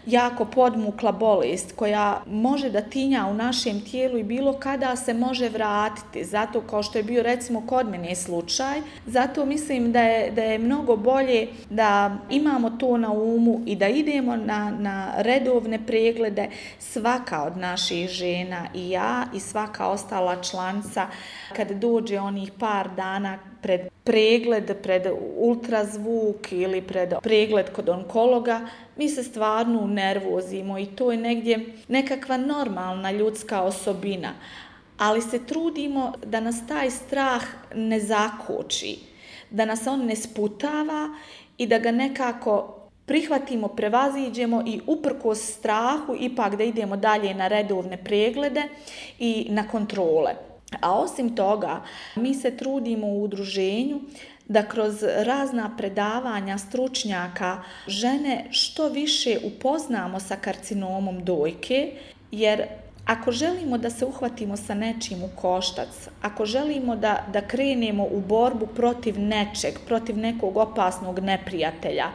jako 0.06 0.44
podmukla 0.44 1.12
bolest 1.12 1.72
koja 1.76 2.22
može 2.26 2.70
da 2.70 2.80
tinja 2.80 3.26
u 3.26 3.34
našem 3.34 3.80
tijelu 3.80 4.18
i 4.18 4.22
bilo 4.22 4.52
kada 4.52 4.96
se 4.96 5.14
može 5.14 5.48
vratiti. 5.48 6.24
Zato 6.24 6.60
kao 6.60 6.82
što 6.82 6.98
je 6.98 7.04
bio 7.04 7.22
recimo 7.22 7.66
kod 7.66 7.88
mene 7.88 8.14
slučaj, 8.14 8.80
zato 9.06 9.44
mislim 9.44 9.92
da 9.92 10.00
je, 10.00 10.30
da 10.30 10.42
je 10.42 10.58
mnogo 10.58 10.96
bolje 10.96 11.48
da 11.70 12.16
imamo 12.30 12.70
to 12.70 12.96
na 12.96 13.12
umu 13.12 13.60
i 13.66 13.76
da 13.76 13.88
idemo 13.88 14.36
na, 14.36 14.76
na 14.78 15.12
redovne 15.16 15.86
preglede 15.86 16.48
svaka 16.78 17.42
od 17.42 17.56
naših 17.56 18.08
žena 18.08 18.66
i 18.74 18.90
ja 18.90 19.26
i 19.34 19.40
svaka 19.40 19.88
ostala 19.88 20.42
članca 20.42 21.06
kad 21.56 21.70
dođe 21.70 22.20
onih 22.20 22.52
par 22.58 22.88
dana 22.96 23.38
pred 23.62 23.88
pregled, 24.04 24.82
pred 24.82 25.06
ultrazvuk 25.36 26.52
ili 26.52 26.82
pred 26.82 27.14
pregled 27.22 27.72
kod 27.72 27.88
onkologa, 27.88 28.60
mi 28.96 29.08
se 29.08 29.22
stvarno 29.22 29.86
nervozimo 29.86 30.78
i 30.78 30.86
to 30.86 31.12
je 31.12 31.18
negdje 31.18 31.66
nekakva 31.88 32.36
normalna 32.36 33.10
ljudska 33.10 33.62
osobina. 33.62 34.34
Ali 34.98 35.22
se 35.22 35.46
trudimo 35.46 36.12
da 36.26 36.40
nas 36.40 36.66
taj 36.68 36.90
strah 36.90 37.42
ne 37.74 38.00
zakoči, 38.00 38.98
da 39.50 39.64
nas 39.64 39.86
on 39.86 40.06
ne 40.06 40.16
sputava 40.16 41.14
i 41.58 41.66
da 41.66 41.78
ga 41.78 41.90
nekako 41.90 42.76
prihvatimo, 43.06 43.68
prevaziđemo 43.68 44.62
i 44.66 44.80
uprkos 44.86 45.38
strahu 45.38 46.16
ipak 46.20 46.56
da 46.56 46.64
idemo 46.64 46.96
dalje 46.96 47.34
na 47.34 47.48
redovne 47.48 47.96
preglede 47.96 48.62
i 49.18 49.46
na 49.50 49.68
kontrole. 49.68 50.55
A 50.81 50.98
osim 50.98 51.37
toga, 51.37 51.83
mi 52.16 52.35
se 52.35 52.57
trudimo 52.57 53.07
u 53.07 53.22
udruženju 53.22 54.00
da 54.48 54.62
kroz 54.62 55.02
razna 55.02 55.70
predavanja 55.76 56.59
stručnjaka 56.59 57.62
žene 57.87 58.46
što 58.50 58.88
više 58.88 59.38
upoznamo 59.44 60.20
sa 60.20 60.37
karcinomom 60.37 61.24
dojke, 61.24 61.92
jer 62.31 62.66
ako 63.07 63.33
želimo 63.33 63.79
da 63.79 63.90
se 63.90 64.07
uhvatimo 64.07 64.57
sa 64.57 64.74
nečim 64.74 65.22
u 65.22 65.29
koštac, 65.37 65.88
ako 66.22 66.46
želimo 66.46 66.96
da, 66.96 67.24
da 67.33 67.40
krenemo 67.40 68.05
u 68.11 68.20
borbu 68.20 68.66
protiv 68.66 69.20
nečeg, 69.20 69.74
protiv 69.87 70.18
nekog 70.18 70.57
opasnog 70.57 71.18
neprijatelja, 71.18 72.07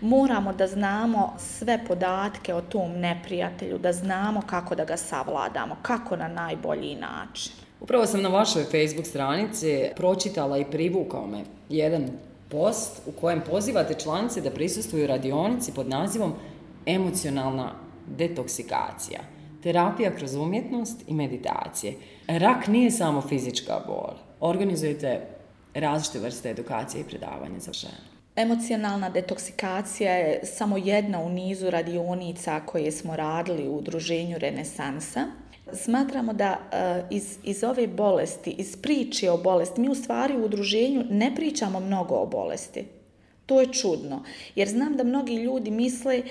moramo 0.00 0.52
da 0.52 0.66
znamo 0.66 1.34
sve 1.38 1.84
podatke 1.88 2.54
o 2.54 2.60
tom 2.60 2.92
neprijatelju, 2.92 3.78
da 3.78 3.92
znamo 3.92 4.42
kako 4.46 4.74
da 4.74 4.84
ga 4.84 4.96
savladamo, 4.96 5.76
kako 5.82 6.16
na 6.16 6.28
najbolji 6.28 6.94
način. 6.94 7.65
Upravo 7.80 8.06
sam 8.06 8.22
na 8.22 8.28
vašoj 8.28 8.64
Facebook 8.64 9.06
stranici 9.06 9.84
pročitala 9.96 10.58
i 10.58 10.64
privukao 10.64 11.26
me 11.26 11.44
jedan 11.68 12.08
post 12.48 13.02
u 13.06 13.12
kojem 13.20 13.40
pozivate 13.50 13.94
članice 13.94 14.40
da 14.40 14.50
prisustuju 14.50 15.06
radionici 15.06 15.72
pod 15.72 15.88
nazivom 15.88 16.34
emocionalna 16.86 17.72
detoksikacija, 18.06 19.20
terapija 19.62 20.16
kroz 20.16 20.34
umjetnost 20.34 21.04
i 21.06 21.14
meditacije. 21.14 21.94
Rak 22.28 22.66
nije 22.66 22.90
samo 22.90 23.20
fizička 23.20 23.80
bol. 23.86 24.14
Organizujete 24.40 25.20
različite 25.74 26.18
vrste 26.18 26.50
edukacije 26.50 27.00
i 27.00 27.04
predavanja 27.04 27.58
za 27.58 27.72
žene. 27.72 28.16
Emocionalna 28.36 29.10
detoksikacija 29.10 30.12
je 30.12 30.40
samo 30.44 30.76
jedna 30.76 31.20
u 31.20 31.28
nizu 31.28 31.70
radionica 31.70 32.60
koje 32.66 32.92
smo 32.92 33.16
radili 33.16 33.68
u 33.68 33.76
udruženju 33.76 34.38
Renesansa. 34.38 35.24
Smatramo 35.72 36.32
da 36.32 36.58
e, 36.72 37.02
iz, 37.10 37.38
iz 37.44 37.64
ove 37.64 37.86
bolesti, 37.86 38.50
iz 38.50 38.76
priče 38.76 39.30
o 39.30 39.36
bolesti, 39.36 39.80
mi 39.80 39.88
u 39.88 39.94
stvari 39.94 40.36
u 40.36 40.44
udruženju 40.44 41.04
ne 41.10 41.34
pričamo 41.34 41.80
mnogo 41.80 42.14
o 42.14 42.26
bolesti. 42.26 42.84
To 43.46 43.60
je 43.60 43.72
čudno, 43.72 44.22
jer 44.54 44.68
znam 44.68 44.96
da 44.96 45.04
mnogi 45.04 45.34
ljudi 45.34 45.70
misle 45.70 46.16
e, 46.16 46.22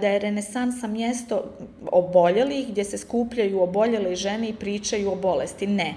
da 0.00 0.08
je 0.08 0.18
renesansa 0.18 0.86
mjesto 0.86 1.44
oboljelih, 1.92 2.68
gdje 2.68 2.84
se 2.84 2.98
skupljaju 2.98 3.62
oboljele 3.62 4.16
žene 4.16 4.48
i 4.48 4.54
pričaju 4.54 5.12
o 5.12 5.16
bolesti. 5.16 5.66
Ne. 5.66 5.94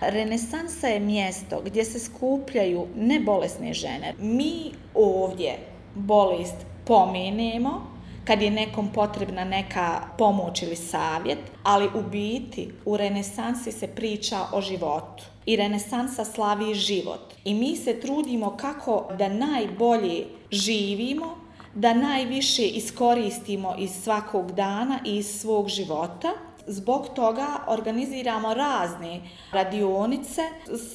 Renesansa 0.00 0.88
je 0.88 1.00
mjesto 1.00 1.62
gdje 1.64 1.84
se 1.84 1.98
skupljaju 1.98 2.86
nebolesne 2.96 3.72
žene. 3.72 4.14
Mi 4.18 4.72
ovdje 4.94 5.58
bolest 5.94 6.56
pomenemo, 6.84 7.91
kad 8.24 8.42
je 8.42 8.50
nekom 8.50 8.92
potrebna 8.92 9.44
neka 9.44 10.00
pomoć 10.18 10.62
ili 10.62 10.76
savjet, 10.76 11.38
ali 11.62 11.88
u 11.94 12.02
biti 12.02 12.70
u 12.84 12.96
renesansi 12.96 13.72
se 13.72 13.86
priča 13.86 14.38
o 14.52 14.60
životu. 14.60 15.24
I 15.46 15.56
renesansa 15.56 16.24
slavi 16.24 16.74
život. 16.74 17.34
I 17.44 17.54
mi 17.54 17.76
se 17.76 18.00
trudimo 18.00 18.56
kako 18.56 19.08
da 19.18 19.28
najbolje 19.28 20.26
živimo, 20.50 21.36
da 21.74 21.94
najviše 21.94 22.66
iskoristimo 22.66 23.74
iz 23.78 23.90
svakog 23.90 24.52
dana 24.52 24.98
i 25.04 25.16
iz 25.16 25.40
svog 25.40 25.68
života. 25.68 26.32
Zbog 26.66 27.08
toga 27.14 27.46
organiziramo 27.68 28.54
razne 28.54 29.20
radionice. 29.52 30.42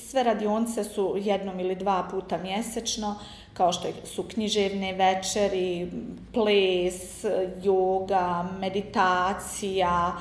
Sve 0.09 0.23
radionice 0.23 0.83
su 0.83 1.15
jednom 1.17 1.59
ili 1.59 1.75
dva 1.75 2.07
puta 2.11 2.37
mjesečno 2.37 3.15
kao 3.57 3.73
što 3.73 3.87
su 4.05 4.23
književne 4.23 4.93
večeri, 4.93 5.91
ples, 6.33 7.25
yoga, 7.63 8.45
meditacija, 8.59 10.13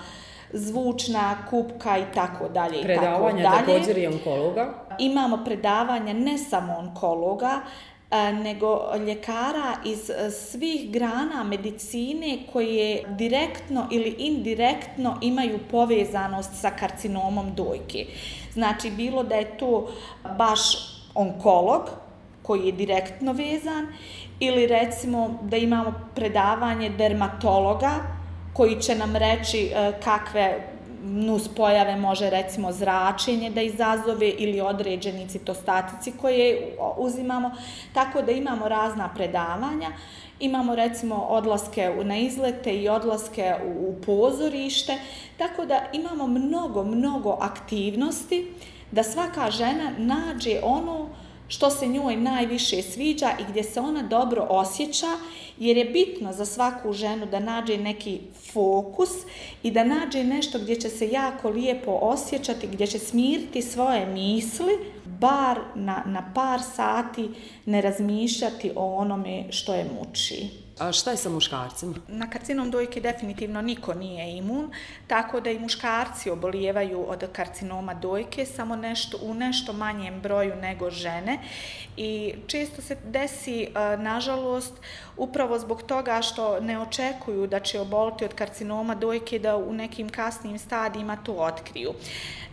zvučna 0.53 1.37
kupka 1.51 1.99
i 1.99 2.05
tako 2.15 2.49
dalje. 2.49 2.83
Predavanja 2.83 3.45
tako 3.45 3.67
dalje. 3.67 3.79
također 3.79 3.99
i 3.99 4.07
onkologa? 4.07 4.75
Imamo 4.99 5.45
predavanja 5.45 6.13
ne 6.13 6.39
samo 6.39 6.77
onkologa, 6.79 7.61
e, 8.11 8.33
nego 8.33 8.81
ljekara 9.07 9.77
iz 9.85 10.11
e, 10.11 10.31
svih 10.31 10.91
grana 10.91 11.45
medicine 11.45 12.39
koje 12.53 13.03
direktno 13.09 13.87
ili 13.91 14.15
indirektno 14.19 15.19
imaju 15.23 15.59
povezanost 15.71 16.61
sa 16.61 16.71
karcinomom 16.71 17.55
dojke. 17.55 18.07
Znači, 18.53 18.91
bilo 18.91 19.23
da 19.23 19.35
je 19.35 19.59
to 19.59 19.89
baš 20.39 20.61
onkolog, 21.15 22.06
koji 22.47 22.67
je 22.67 22.73
direktno 22.73 23.33
vezan 23.33 23.87
ili 24.41 24.67
recimo 24.67 25.39
da 25.43 25.57
imamo 25.57 25.95
predavanje 26.15 26.91
dermatologa 26.91 27.91
koji 28.53 28.81
će 28.81 28.95
nam 28.95 29.17
reći 29.17 29.59
e, 29.59 29.93
kakve 30.05 30.77
nus 31.03 31.49
pojave 31.49 31.97
može 31.97 32.31
recimo 32.31 32.73
zračenje 32.73 33.51
da 33.51 33.63
izazove 33.63 34.29
ili 34.29 34.61
određeni 34.61 35.29
citostatici 35.29 36.13
koje 36.21 36.77
uzimamo. 36.97 37.51
Tako 37.93 38.23
da 38.23 38.33
imamo 38.33 38.69
razna 38.69 39.09
predavanja. 39.15 39.91
Imamo 40.41 40.75
recimo 40.75 41.15
odlaske 41.17 41.95
na 42.05 42.17
izlete 42.17 42.75
i 42.75 42.89
odlaske 42.89 43.55
u 43.79 43.95
pozorište. 44.07 44.99
Tako 45.37 45.67
da 45.67 45.81
imamo 45.93 46.27
mnogo, 46.27 46.85
mnogo 46.85 47.39
aktivnosti 47.41 48.53
da 48.91 49.03
svaka 49.03 49.51
žena 49.51 49.93
nađe 49.99 50.61
ono 50.63 51.09
što 51.49 51.71
se 51.71 51.87
njoj 51.87 52.17
najviše 52.17 52.83
sviđa 52.83 53.31
i 53.41 53.43
gdje 53.49 53.63
se 53.63 53.81
ona 53.81 54.03
dobro 54.03 54.47
osjeća, 54.51 55.07
jer 55.59 55.77
je 55.77 55.85
bitno 55.85 56.33
za 56.33 56.47
svaku 56.47 56.93
ženu 56.93 57.27
da 57.27 57.41
nađe 57.41 57.79
neki 57.79 58.21
fokus 58.53 59.11
i 59.63 59.71
da 59.71 59.85
nađe 59.85 60.25
nešto 60.25 60.59
gdje 60.59 60.81
će 60.81 60.89
se 60.89 61.09
jako 61.09 61.51
lijepo 61.51 61.99
osjećati, 62.03 62.67
gdje 62.67 62.87
će 62.87 62.99
smiriti 62.99 63.63
svoje 63.63 64.07
misli, 64.07 64.73
bar 65.05 65.59
na, 65.75 66.03
na 66.07 66.33
par 66.35 66.61
sati 66.77 67.29
ne 67.67 67.81
razmišljati 67.81 68.71
o 68.77 68.97
onome 68.97 69.45
što 69.51 69.75
je 69.75 69.91
muči. 69.99 70.66
A 70.79 70.93
šta 70.93 71.11
je 71.11 71.17
sa 71.17 71.29
muškarcima? 71.29 71.95
Na 72.09 72.31
karcinom 72.31 72.71
dojke 72.71 73.01
definitivno 73.01 73.63
niko 73.63 73.95
nije 73.95 74.37
imun, 74.37 74.71
tako 75.07 75.41
da 75.41 75.51
i 75.51 75.59
muškarci 75.59 76.31
obolijevaju 76.31 77.11
od 77.11 77.25
karcinoma 77.33 77.95
dojke, 77.95 78.47
samo 78.47 78.77
nešto, 78.77 79.19
u 79.23 79.35
nešto 79.35 79.73
manjem 79.73 80.21
broju 80.21 80.57
nego 80.57 80.91
žene. 80.91 81.39
I 81.97 82.35
često 82.47 82.83
se 82.83 82.97
desi, 83.05 83.69
nažalost, 83.99 84.73
upravo 85.17 85.59
zbog 85.59 85.83
toga 85.83 86.23
što 86.23 86.61
ne 86.61 86.81
očekuju 86.81 87.47
da 87.47 87.61
će 87.61 87.81
oboliti 87.81 88.25
od 88.25 88.35
karcinoma 88.35 88.95
dojke 88.95 89.39
da 89.39 89.57
u 89.57 89.73
nekim 89.73 90.09
kasnim 90.09 90.59
stadijima 90.59 91.17
to 91.17 91.33
otkriju. 91.33 91.93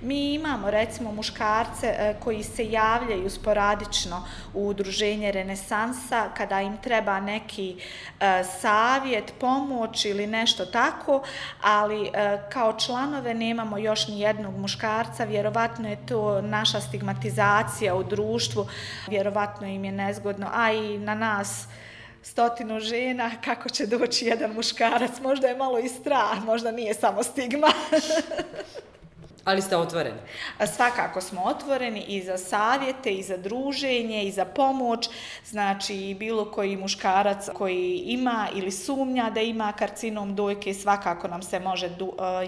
Mi 0.01 0.33
imamo 0.33 0.71
recimo 0.71 1.11
muškarce 1.11 1.87
e, 1.87 2.15
koji 2.19 2.43
se 2.43 2.71
javljaju 2.71 3.29
sporadično 3.29 4.23
u 4.53 4.67
udruženje 4.67 5.31
Renesansa 5.31 6.29
kada 6.37 6.61
im 6.61 6.77
treba 6.77 7.19
neki 7.19 7.75
e, 8.19 8.43
savjet, 8.61 9.33
pomoć 9.39 10.05
ili 10.05 10.27
nešto 10.27 10.65
tako, 10.65 11.23
ali 11.61 12.05
e, 12.13 12.41
kao 12.49 12.73
članove 12.73 13.33
nemamo 13.33 13.77
još 13.77 14.07
ni 14.07 14.19
jednog 14.19 14.57
muškarca, 14.57 15.23
vjerovatno 15.23 15.89
je 15.89 16.05
to 16.05 16.41
naša 16.41 16.81
stigmatizacija 16.81 17.95
u 17.95 18.03
društvu, 18.03 18.67
vjerovatno 19.07 19.67
im 19.67 19.85
je 19.85 19.91
nezgodno, 19.91 20.47
a 20.53 20.71
i 20.71 20.97
na 20.97 21.15
nas 21.15 21.67
stotinu 22.23 22.79
žena, 22.79 23.31
kako 23.45 23.69
će 23.69 23.85
doći 23.85 24.25
jedan 24.25 24.51
muškarac, 24.53 25.11
možda 25.21 25.47
je 25.47 25.55
malo 25.55 25.79
i 25.79 25.89
strah, 25.89 26.43
možda 26.45 26.71
nije 26.71 26.93
samo 26.93 27.23
stigma. 27.23 27.67
Ali 29.45 29.61
ste 29.61 29.77
otvoreni? 29.77 30.17
Svakako 30.75 31.21
smo 31.21 31.41
otvoreni 31.43 32.03
i 32.07 32.21
za 32.23 32.37
savjete, 32.37 33.11
i 33.11 33.23
za 33.23 33.37
druženje, 33.37 34.23
i 34.23 34.31
za 34.31 34.45
pomoć. 34.45 35.09
Znači, 35.45 36.15
bilo 36.19 36.51
koji 36.51 36.77
muškarac 36.77 37.49
koji 37.53 38.03
ima 38.05 38.47
ili 38.55 38.71
sumnja 38.71 39.29
da 39.29 39.41
ima 39.41 39.71
karcinom 39.71 40.35
dojke, 40.35 40.73
svakako 40.73 41.27
nam 41.27 41.41
se 41.43 41.59
može 41.59 41.85
e, 41.85 41.91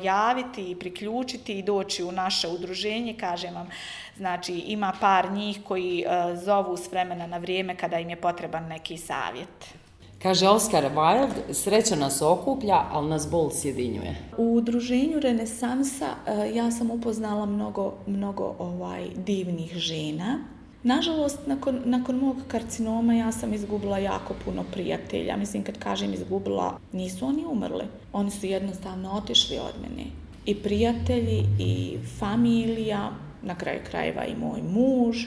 javiti 0.03 0.71
i 0.71 0.79
priključiti 0.79 1.59
i 1.59 1.63
doći 1.63 2.03
u 2.03 2.11
naše 2.11 2.47
udruženje. 2.47 3.15
Kažem 3.19 3.55
vam, 3.55 3.69
znači, 4.17 4.53
ima 4.53 4.93
par 4.99 5.31
njih 5.31 5.59
koji 5.63 6.01
e, 6.01 6.35
zovu 6.35 6.77
s 6.77 6.91
vremena 6.91 7.27
na 7.27 7.37
vrijeme 7.37 7.75
kada 7.75 7.99
im 7.99 8.09
je 8.09 8.21
potreban 8.21 8.67
neki 8.67 8.97
savjet. 8.97 9.84
Kaže 10.25 10.47
Oscar 10.47 10.83
Wilde, 10.95 11.53
sreća 11.53 11.95
nas 11.95 12.21
okuplja, 12.21 12.85
ali 12.91 13.09
nas 13.09 13.29
bol 13.31 13.51
sjedinjuje. 13.51 14.15
U 14.37 14.53
udruženju 14.53 15.19
Renesansa 15.19 16.05
e, 16.05 16.55
ja 16.55 16.71
sam 16.71 16.91
upoznala 16.91 17.45
mnogo, 17.45 17.93
mnogo 18.07 18.55
ovaj 18.59 19.07
divnih 19.15 19.73
žena. 19.75 20.39
Nažalost, 20.83 21.39
nakon, 21.47 21.81
nakon 21.85 22.15
mog 22.15 22.35
karcinoma 22.47 23.13
ja 23.13 23.31
sam 23.31 23.53
izgubila 23.53 23.97
jako 23.97 24.33
puno 24.45 24.63
prijatelja. 24.71 25.37
Mislim, 25.37 25.63
kad 25.63 25.77
kažem 25.79 26.13
izgubila, 26.13 26.79
nisu 26.91 27.25
oni 27.25 27.45
umrli. 27.45 27.85
Oni 28.13 28.31
su 28.31 28.45
jednostavno 28.45 29.11
otišli 29.11 29.57
od 29.57 29.81
mene. 29.81 30.09
I 30.45 30.55
prijatelji, 30.55 31.45
i 31.59 31.97
familija, 32.19 33.11
na 33.43 33.55
kraju 33.55 33.79
krajeva 33.89 34.25
i 34.25 34.35
moj 34.35 34.61
muž. 34.61 35.25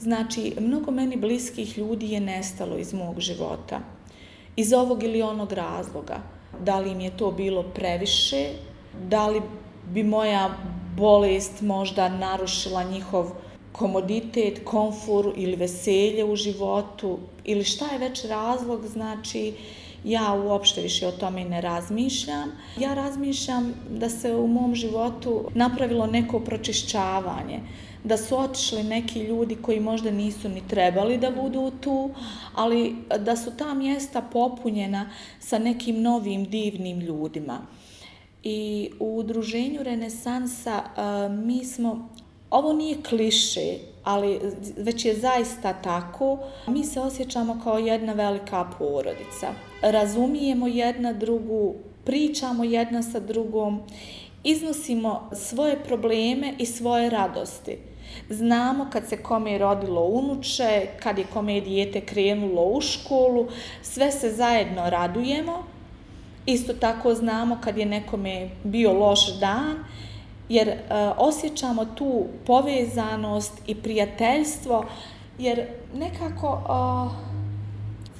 Znači, 0.00 0.52
mnogo 0.60 0.90
meni 0.90 1.16
bliskih 1.16 1.78
ljudi 1.78 2.10
je 2.10 2.20
nestalo 2.20 2.76
iz 2.76 2.92
mog 2.92 3.20
života 3.20 3.95
iz 4.56 4.72
ovog 4.72 5.02
ili 5.02 5.22
onog 5.22 5.52
razloga. 5.52 6.20
Da 6.60 6.78
li 6.78 6.90
im 6.90 7.00
je 7.00 7.16
to 7.16 7.30
bilo 7.30 7.62
previše, 7.62 8.48
da 9.08 9.28
li 9.28 9.42
bi 9.86 10.02
moja 10.02 10.50
bolest 10.96 11.60
možda 11.60 12.08
narušila 12.08 12.82
njihov 12.82 13.30
komoditet, 13.72 14.60
komfor 14.64 15.32
ili 15.36 15.56
veselje 15.56 16.24
u 16.24 16.36
životu 16.36 17.18
ili 17.44 17.64
šta 17.64 17.86
je 17.92 17.98
već 17.98 18.24
razlog, 18.24 18.86
znači 18.86 19.54
ja 20.04 20.32
uopšte 20.44 20.80
više 20.80 21.06
o 21.06 21.12
tome 21.12 21.44
ne 21.44 21.60
razmišljam. 21.60 22.52
Ja 22.78 22.94
razmišljam 22.94 23.74
da 23.90 24.08
se 24.08 24.34
u 24.34 24.46
mom 24.46 24.74
životu 24.74 25.44
napravilo 25.54 26.06
neko 26.06 26.40
pročišćavanje, 26.40 27.60
da 28.06 28.16
su 28.16 28.38
otišli 28.38 28.82
neki 28.82 29.20
ljudi 29.20 29.56
koji 29.62 29.80
možda 29.80 30.10
nisu 30.10 30.48
ni 30.48 30.62
trebali 30.68 31.18
da 31.18 31.30
budu 31.30 31.72
tu, 31.80 32.10
ali 32.54 32.96
da 33.18 33.36
su 33.36 33.50
ta 33.58 33.74
mjesta 33.74 34.22
popunjena 34.22 35.10
sa 35.40 35.58
nekim 35.58 36.02
novim 36.02 36.44
divnim 36.44 37.00
ljudima. 37.00 37.58
I 38.42 38.90
u 39.00 39.16
udruženju 39.16 39.82
Renesansa 39.82 40.82
e, 40.84 41.28
mi 41.28 41.64
smo, 41.64 42.08
ovo 42.50 42.72
nije 42.72 43.02
kliše, 43.02 43.74
ali 44.04 44.40
već 44.76 45.04
je 45.04 45.14
zaista 45.14 45.72
tako, 45.72 46.38
mi 46.68 46.84
se 46.84 47.00
osjećamo 47.00 47.60
kao 47.64 47.78
jedna 47.78 48.12
velika 48.12 48.70
porodica. 48.78 49.48
Razumijemo 49.82 50.66
jedna 50.66 51.12
drugu, 51.12 51.74
pričamo 52.04 52.64
jedna 52.64 53.02
sa 53.02 53.20
drugom, 53.20 53.80
iznosimo 54.44 55.30
svoje 55.32 55.84
probleme 55.84 56.54
i 56.58 56.66
svoje 56.66 57.10
radosti. 57.10 57.95
Znamo 58.28 58.86
kad 58.92 59.08
se 59.08 59.16
kome 59.16 59.52
je 59.52 59.58
rodilo 59.58 60.02
unuče, 60.02 60.86
kad 61.02 61.18
je 61.18 61.24
kome 61.32 61.54
je 61.54 61.60
dijete 61.60 62.00
krenulo 62.00 62.62
u 62.62 62.80
školu, 62.80 63.48
sve 63.82 64.12
se 64.12 64.30
zajedno 64.30 64.90
radujemo. 64.90 65.64
Isto 66.46 66.72
tako 66.72 67.14
znamo 67.14 67.58
kad 67.60 67.78
je 67.78 67.86
nekome 67.86 68.50
bio 68.64 68.92
loš 68.92 69.38
dan, 69.38 69.76
jer 70.48 70.68
e, 70.68 70.78
osjećamo 71.16 71.84
tu 71.84 72.24
povezanost 72.46 73.52
i 73.66 73.74
prijateljstvo, 73.74 74.84
jer 75.38 75.66
nekako 75.94 76.60
e, 76.60 77.26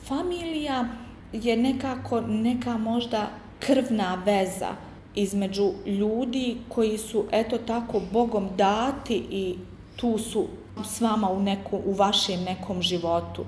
familija 0.06 0.85
je 1.32 1.56
nekako 1.56 2.20
neka 2.20 2.78
možda 2.78 3.28
krvna 3.61 4.22
veza 4.24 4.68
između 5.14 5.72
ljudi 5.87 6.56
koji 6.68 6.98
su 6.98 7.24
eto 7.30 7.59
tako 7.59 8.00
Bogom 8.12 8.48
dati 8.56 9.26
i 9.30 9.56
tu 9.96 10.18
su 10.18 10.46
s 10.85 11.00
vama 11.00 11.30
u, 11.30 11.42
nekom, 11.42 11.80
u 11.85 11.92
vašem 11.92 12.42
nekom 12.42 12.82
životu. 12.82 13.44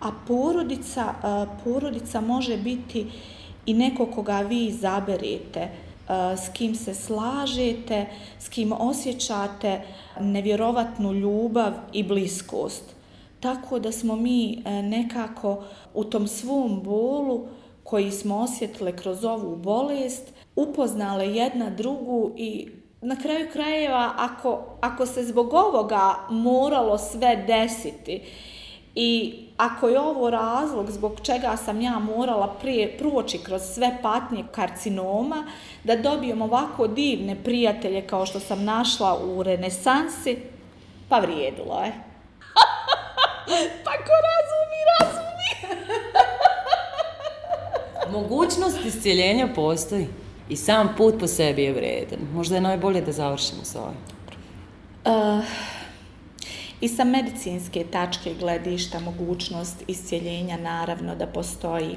A 0.00 0.10
porodica, 0.26 1.04
e, 1.04 1.46
porodica 1.64 2.20
može 2.20 2.56
biti 2.56 3.06
i 3.66 3.74
neko 3.74 4.06
koga 4.06 4.40
vi 4.40 4.66
izaberete, 4.66 5.60
e, 5.60 5.70
s 6.36 6.48
kim 6.52 6.74
se 6.74 6.94
slažete, 6.94 8.06
s 8.38 8.48
kim 8.48 8.72
osjećate 8.72 9.82
nevjerovatnu 10.20 11.12
ljubav 11.12 11.72
i 11.92 12.02
bliskost. 12.02 12.84
Tako 13.40 13.78
da 13.78 13.92
smo 13.92 14.16
mi 14.16 14.62
e, 14.64 14.82
nekako 14.82 15.64
u 15.94 16.04
tom 16.04 16.28
svom 16.28 16.82
bolu 16.82 17.46
koji 17.82 18.10
smo 18.10 18.36
osjetile 18.36 18.96
kroz 18.96 19.24
ovu 19.24 19.56
bolest, 19.56 20.32
upoznale 20.56 21.26
jedna 21.26 21.70
drugu 21.70 22.32
i 22.36 22.68
na 23.06 23.16
kraju 23.16 23.48
krajeva 23.52 24.12
ako, 24.16 24.64
ako 24.80 25.06
se 25.06 25.24
zbog 25.24 25.54
ovoga 25.54 26.14
moralo 26.30 26.98
sve 26.98 27.36
desiti 27.36 28.22
i 28.94 29.34
ako 29.56 29.88
je 29.88 30.00
ovo 30.00 30.30
razlog 30.30 30.90
zbog 30.90 31.20
čega 31.22 31.56
sam 31.56 31.80
ja 31.80 31.98
morala 31.98 32.54
prije 32.60 32.98
proći 32.98 33.38
kroz 33.38 33.62
sve 33.62 33.98
patnje 34.02 34.44
karcinoma, 34.52 35.46
da 35.84 35.96
dobijem 35.96 36.42
ovako 36.42 36.86
divne 36.86 37.36
prijatelje 37.44 38.06
kao 38.06 38.26
što 38.26 38.40
sam 38.40 38.64
našla 38.64 39.18
u 39.24 39.42
renesansi, 39.42 40.38
pa 41.08 41.18
vrijedilo 41.18 41.80
je. 41.80 41.92
pa 43.84 43.92
ko 43.92 44.14
razumi, 44.28 44.80
razumi. 45.00 45.50
Mogućnost 48.12 48.84
iscijeljenja 48.84 49.48
postoji 49.54 50.06
i 50.48 50.56
sam 50.56 50.94
put 50.96 51.14
po 51.20 51.26
sebi 51.26 51.62
je 51.62 51.72
vredan. 51.72 52.18
Možda 52.34 52.54
je 52.54 52.60
najbolje 52.60 53.00
da 53.00 53.12
završimo 53.12 53.64
s 53.64 53.76
ovim. 53.76 53.98
Uh, 55.04 55.44
I 56.80 56.88
sa 56.88 57.04
medicinske 57.04 57.84
tačke 57.92 58.34
gledišta 58.34 59.00
mogućnost 59.00 59.82
iscijeljenja 59.86 60.56
naravno 60.56 61.14
da 61.16 61.26
postoji. 61.26 61.96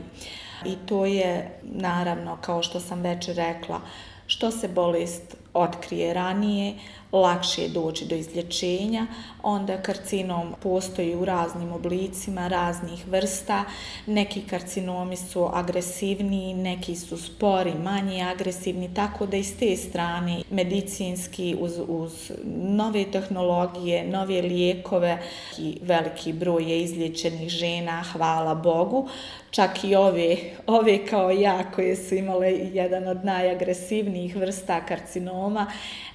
I 0.66 0.76
to 0.86 1.06
je 1.06 1.60
naravno, 1.64 2.38
kao 2.42 2.64
što 2.64 2.80
sam 2.80 3.02
već 3.02 3.28
rekla, 3.28 3.82
što 4.28 4.52
se 4.52 4.68
bolest 4.68 5.36
otkrije 5.54 6.14
ranije, 6.14 6.74
lakše 7.12 7.62
je 7.62 7.70
doći 7.70 8.06
do 8.06 8.16
izlječenja, 8.16 9.06
onda 9.44 9.78
karcinom 9.82 10.54
postoji 10.64 11.16
u 11.16 11.26
raznim 11.26 11.72
oblicima, 11.72 12.48
raznih 12.48 13.08
vrsta, 13.08 13.64
neki 14.06 14.42
karcinomi 14.42 15.18
su 15.18 15.50
agresivni, 15.54 16.54
neki 16.54 16.96
su 16.96 17.18
spori, 17.18 17.74
manje 17.74 18.22
agresivni, 18.22 18.94
tako 18.94 19.26
da 19.26 19.38
iz 19.38 19.58
te 19.60 19.76
strane 19.76 20.42
medicinski 20.52 21.56
uz, 21.60 21.80
uz 21.88 22.32
nove 22.56 23.12
tehnologije, 23.12 24.08
nove 24.08 24.42
lijekove 24.42 25.22
i 25.58 25.78
veliki 25.82 26.34
broj 26.34 26.72
je 26.72 26.82
izlječenih 26.82 27.50
žena, 27.50 28.04
hvala 28.14 28.56
Bogu, 28.56 29.08
čak 29.52 29.84
i 29.84 29.96
ove, 29.96 30.38
ove 30.68 31.06
kao 31.06 31.32
ja 31.32 31.72
koje 31.72 31.96
su 31.96 32.16
imale 32.16 32.52
jedan 32.52 33.08
od 33.08 33.26
najagresivnijih 33.26 34.36
vrsta 34.36 34.86
karcinoma, 34.86 35.39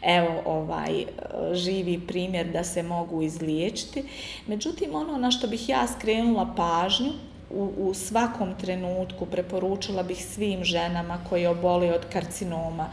evo 0.02 0.42
ovaj 0.44 1.00
e, 1.00 1.06
živi 1.54 2.00
primjer 2.06 2.46
da 2.52 2.64
se 2.64 2.82
mogu 2.82 3.22
izliječiti. 3.22 4.04
Međutim, 4.46 4.94
ono 4.94 5.16
na 5.16 5.30
što 5.30 5.46
bih 5.46 5.68
ja 5.68 5.86
skrenula 5.86 6.54
pažnju, 6.56 7.12
u, 7.50 7.72
u 7.76 7.94
svakom 7.94 8.54
trenutku 8.60 9.26
preporučila 9.26 10.02
bih 10.02 10.24
svim 10.24 10.64
ženama 10.64 11.18
koje 11.28 11.48
obole 11.48 11.92
od 11.92 12.06
karcinoma 12.12 12.90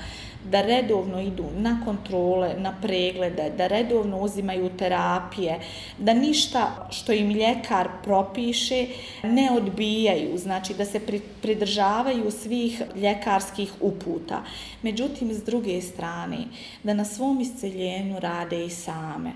da 0.49 0.62
redovno 0.62 1.21
idu 1.21 1.45
na 1.58 1.82
kontrole, 1.86 2.54
na 2.58 2.75
preglede, 2.82 3.49
da 3.58 3.67
redovno 3.67 4.21
uzimaju 4.21 4.69
terapije, 4.69 5.60
da 5.97 6.13
ništa 6.13 6.88
što 6.89 7.13
im 7.13 7.30
ljekar 7.32 7.89
propiše 8.04 8.88
ne 9.23 9.51
odbijaju, 9.51 10.38
znači 10.38 10.73
da 10.73 10.86
se 10.86 11.01
pridržavaju 11.41 12.32
svih 12.32 12.82
ljekarskih 12.95 13.73
uputa. 13.82 14.43
Međutim, 14.82 15.34
s 15.34 15.43
druge 15.43 15.82
strane, 15.82 16.38
da 16.84 16.93
na 16.93 17.06
svom 17.06 17.41
isceljenju 17.41 18.19
rade 18.19 18.65
i 18.65 18.69
same, 18.69 19.32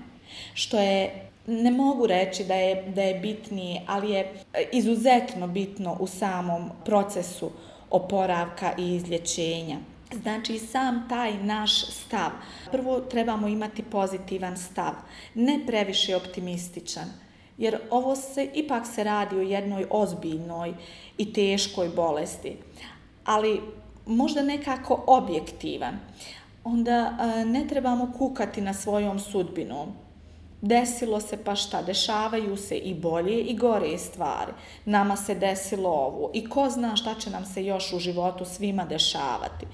što 0.54 0.78
je 0.78 1.26
ne 1.46 1.70
mogu 1.70 2.06
reći 2.06 2.44
da 2.44 2.54
je, 2.54 2.82
da 2.94 3.02
je 3.02 3.20
bitnije, 3.20 3.82
ali 3.86 4.10
je 4.10 4.32
izuzetno 4.72 5.46
bitno 5.46 5.96
u 6.00 6.06
samom 6.06 6.70
procesu 6.84 7.50
oporavka 7.90 8.72
i 8.78 8.94
izlječenja. 8.94 9.76
Znači, 10.14 10.58
sam 10.58 11.06
taj 11.08 11.42
naš 11.42 11.86
stav. 11.86 12.30
Prvo 12.70 13.00
trebamo 13.00 13.48
imati 13.48 13.82
pozitivan 13.82 14.56
stav, 14.56 14.92
ne 15.34 15.60
previše 15.66 16.16
optimističan, 16.16 17.04
jer 17.58 17.78
ovo 17.90 18.16
se 18.16 18.50
ipak 18.54 18.86
se 18.86 19.04
radi 19.04 19.36
o 19.36 19.40
jednoj 19.40 19.86
ozbiljnoj 19.90 20.74
i 21.18 21.32
teškoj 21.32 21.88
bolesti, 21.88 22.56
ali 23.24 23.60
možda 24.06 24.42
nekako 24.42 25.04
objektivan. 25.06 25.98
Onda 26.64 27.16
eh, 27.20 27.44
ne 27.44 27.66
trebamo 27.68 28.12
kukati 28.18 28.60
na 28.60 28.74
svojom 28.74 29.20
sudbinom, 29.20 30.05
desilo 30.62 31.20
se 31.20 31.44
pa 31.44 31.54
šta, 31.54 31.82
dešavaju 31.82 32.56
se 32.56 32.76
i 32.76 32.94
bolje 32.94 33.40
i 33.40 33.56
gore 33.56 33.98
stvari. 33.98 34.52
Nama 34.84 35.16
se 35.16 35.34
desilo 35.34 35.90
ovo 35.90 36.30
i 36.34 36.48
ko 36.48 36.70
zna 36.70 36.96
šta 36.96 37.14
će 37.14 37.30
nam 37.30 37.44
se 37.44 37.64
još 37.64 37.92
u 37.92 37.98
životu 37.98 38.44
svima 38.44 38.84
dešavati. 38.84 39.66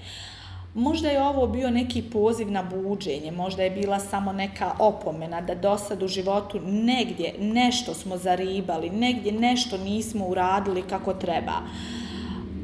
Možda 0.75 1.09
je 1.09 1.21
ovo 1.21 1.47
bio 1.47 1.69
neki 1.69 2.01
poziv 2.01 2.51
na 2.51 2.63
buđenje, 2.63 3.31
možda 3.31 3.63
je 3.63 3.69
bila 3.69 3.99
samo 3.99 4.33
neka 4.33 4.75
opomena 4.79 5.41
da 5.41 5.55
do 5.55 5.77
sad 5.77 6.03
u 6.03 6.07
životu 6.07 6.59
negdje 6.65 7.35
nešto 7.39 7.93
smo 7.93 8.17
zaribali, 8.17 8.89
negdje 8.89 9.31
nešto 9.31 9.77
nismo 9.77 10.25
uradili 10.25 10.81
kako 10.81 11.13
treba. 11.13 11.53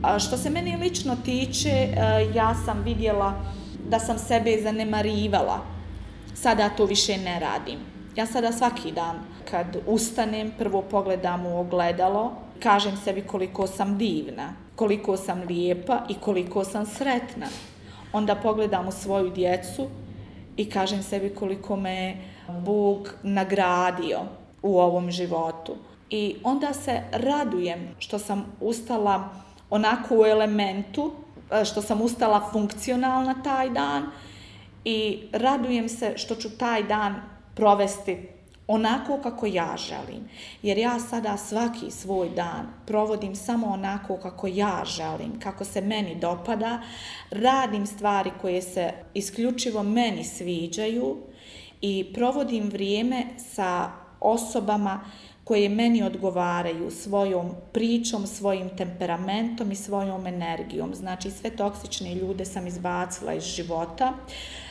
A 0.04 0.20
što 0.20 0.38
se 0.38 0.50
meni 0.50 0.78
lično 0.78 1.16
tiče, 1.26 1.70
e, 1.70 1.92
ja 2.36 2.56
sam 2.66 2.84
vidjela 2.84 3.34
da 3.90 4.00
sam 4.00 4.20
sebe 4.20 4.58
zanemarivala. 4.64 5.60
Sada 6.34 6.70
to 6.70 6.86
više 6.86 7.18
ne 7.18 7.40
radim. 7.40 7.99
Ja 8.20 8.26
sada 8.26 8.52
svaki 8.52 8.92
dan 8.92 9.20
kad 9.52 9.78
ustanem, 9.88 10.52
prvo 10.58 10.82
pogledam 10.82 11.46
u 11.46 11.60
ogledalo, 11.60 12.32
kažem 12.64 12.98
sebi 12.98 13.22
koliko 13.22 13.68
sam 13.68 13.98
divna, 13.98 14.54
koliko 14.76 15.18
sam 15.18 15.42
lijepa 15.42 16.02
i 16.10 16.14
koliko 16.14 16.64
sam 16.64 16.86
sretna. 16.86 17.46
Onda 18.14 18.36
pogledam 18.36 18.88
u 18.88 18.92
svoju 18.92 19.30
djecu 19.30 19.88
i 20.58 20.70
kažem 20.70 21.04
sebi 21.04 21.30
koliko 21.30 21.76
me 21.76 22.18
Bog 22.66 23.14
nagradio 23.24 24.20
u 24.62 24.80
ovom 24.80 25.12
životu. 25.12 25.76
I 26.10 26.36
onda 26.44 26.74
se 26.74 27.02
radujem 27.12 27.96
što 28.00 28.20
sam 28.20 28.46
ustala 28.62 29.30
onako 29.70 30.18
u 30.18 30.26
elementu, 30.26 31.12
e, 31.52 31.66
što 31.66 31.82
sam 31.82 32.02
ustala 32.02 32.50
funkcionalna 32.52 33.36
taj 33.44 33.70
dan 33.70 34.12
i 34.86 35.20
radujem 35.32 35.90
se 35.90 36.14
što 36.18 36.36
ću 36.36 36.58
taj 36.58 36.84
dan 36.84 37.29
provesti 37.60 38.18
onako 38.68 39.20
kako 39.24 39.46
ja 39.46 39.76
želim. 39.78 40.30
Jer 40.62 40.78
ja 40.78 41.00
sada 41.00 41.38
svaki 41.38 41.92
svoj 41.92 42.30
dan 42.30 42.68
provodim 42.86 43.36
samo 43.36 43.68
onako 43.68 44.18
kako 44.18 44.48
ja 44.48 44.84
želim, 44.86 45.40
kako 45.40 45.66
se 45.66 45.82
meni 45.82 46.16
dopada, 46.16 46.82
radim 47.32 47.86
stvari 47.86 48.32
koje 48.42 48.62
se 48.62 48.94
isključivo 49.14 49.84
meni 49.84 50.24
sviđaju 50.24 51.18
i 51.82 52.14
provodim 52.14 52.70
vrijeme 52.70 53.24
sa 53.38 53.92
osobama 54.20 55.00
koje 55.44 55.70
meni 55.70 56.04
odgovaraju 56.04 56.92
svojom 56.92 57.52
pričom, 57.74 58.28
svojim 58.28 58.70
temperamentom 58.78 59.72
i 59.72 59.76
svojom 59.76 60.28
energijom. 60.28 60.96
Znači, 60.96 61.32
sve 61.32 61.50
toksične 61.50 62.16
ljude 62.16 62.46
sam 62.46 62.68
izbacila 62.68 63.34
iz 63.34 63.44
života. 63.44 64.14
Uh, 64.14 64.69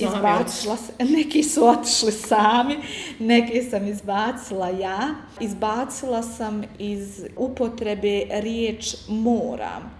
izbacila 0.00 0.76
se, 0.76 0.92
neki 1.16 1.42
su 1.42 1.66
otišli 1.66 2.12
sami, 2.12 2.76
neki 3.18 3.62
sam 3.62 3.86
izbacila 3.86 4.68
ja. 4.68 5.14
Izbacila 5.40 6.22
sam 6.22 6.62
iz 6.78 7.24
upotrebe 7.36 8.26
riječ 8.30 8.94
moram. 9.08 9.90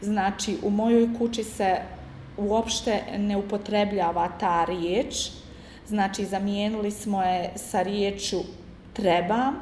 Znači, 0.00 0.56
u 0.62 0.70
mojoj 0.70 1.08
kući 1.18 1.44
se 1.44 1.76
uopšte 2.36 3.02
ne 3.18 3.36
upotrebljava 3.36 4.28
ta 4.40 4.64
riječ. 4.64 5.30
Znači, 5.86 6.24
zamijenili 6.24 6.90
smo 6.90 7.22
je 7.22 7.52
sa 7.56 7.82
riječu 7.82 8.38
treba 8.92 9.52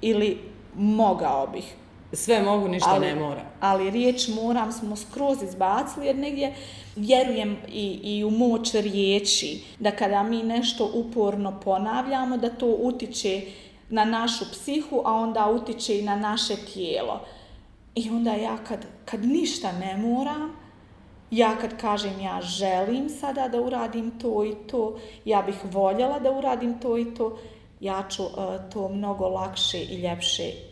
ili 0.00 0.38
mogao 0.74 1.46
bih. 1.46 1.74
Sve 2.12 2.42
mogu, 2.42 2.68
ništa 2.68 2.90
ali, 2.90 3.06
ne 3.06 3.14
mora. 3.14 3.42
Ali 3.60 3.90
riječ 3.90 4.28
moram 4.28 4.72
smo 4.72 4.96
skroz 4.96 5.42
izbacili 5.42 6.06
jer 6.06 6.16
negdje 6.16 6.54
vjerujem 6.96 7.56
i, 7.68 8.00
i 8.02 8.24
u 8.24 8.30
moć 8.30 8.74
riječi 8.74 9.64
da 9.78 9.90
kada 9.90 10.22
mi 10.22 10.42
nešto 10.42 10.90
uporno 10.94 11.60
ponavljamo 11.64 12.36
da 12.36 12.50
to 12.50 12.66
utiče 12.66 13.42
na 13.88 14.04
našu 14.04 14.44
psihu, 14.52 15.02
a 15.04 15.12
onda 15.12 15.50
utiče 15.50 15.98
i 15.98 16.02
na 16.02 16.16
naše 16.16 16.56
tijelo. 16.56 17.20
I 17.94 18.10
onda 18.10 18.32
ja 18.32 18.56
kad, 18.56 18.86
kad 19.04 19.24
ništa 19.24 19.72
ne 19.72 19.96
moram, 19.96 20.56
ja 21.30 21.56
kad 21.56 21.80
kažem 21.80 22.20
ja 22.20 22.40
želim 22.40 23.08
sada 23.08 23.48
da 23.48 23.60
uradim 23.60 24.18
to 24.18 24.44
i 24.44 24.54
to, 24.70 24.98
ja 25.24 25.42
bih 25.42 25.56
voljela 25.64 26.18
da 26.18 26.30
uradim 26.30 26.80
to 26.80 26.98
i 26.98 27.14
to, 27.14 27.38
ja 27.80 28.04
ću 28.10 28.22
uh, 28.22 28.30
to 28.72 28.88
mnogo 28.88 29.28
lakše 29.28 29.78
i 29.78 30.00
ljepše 30.00 30.71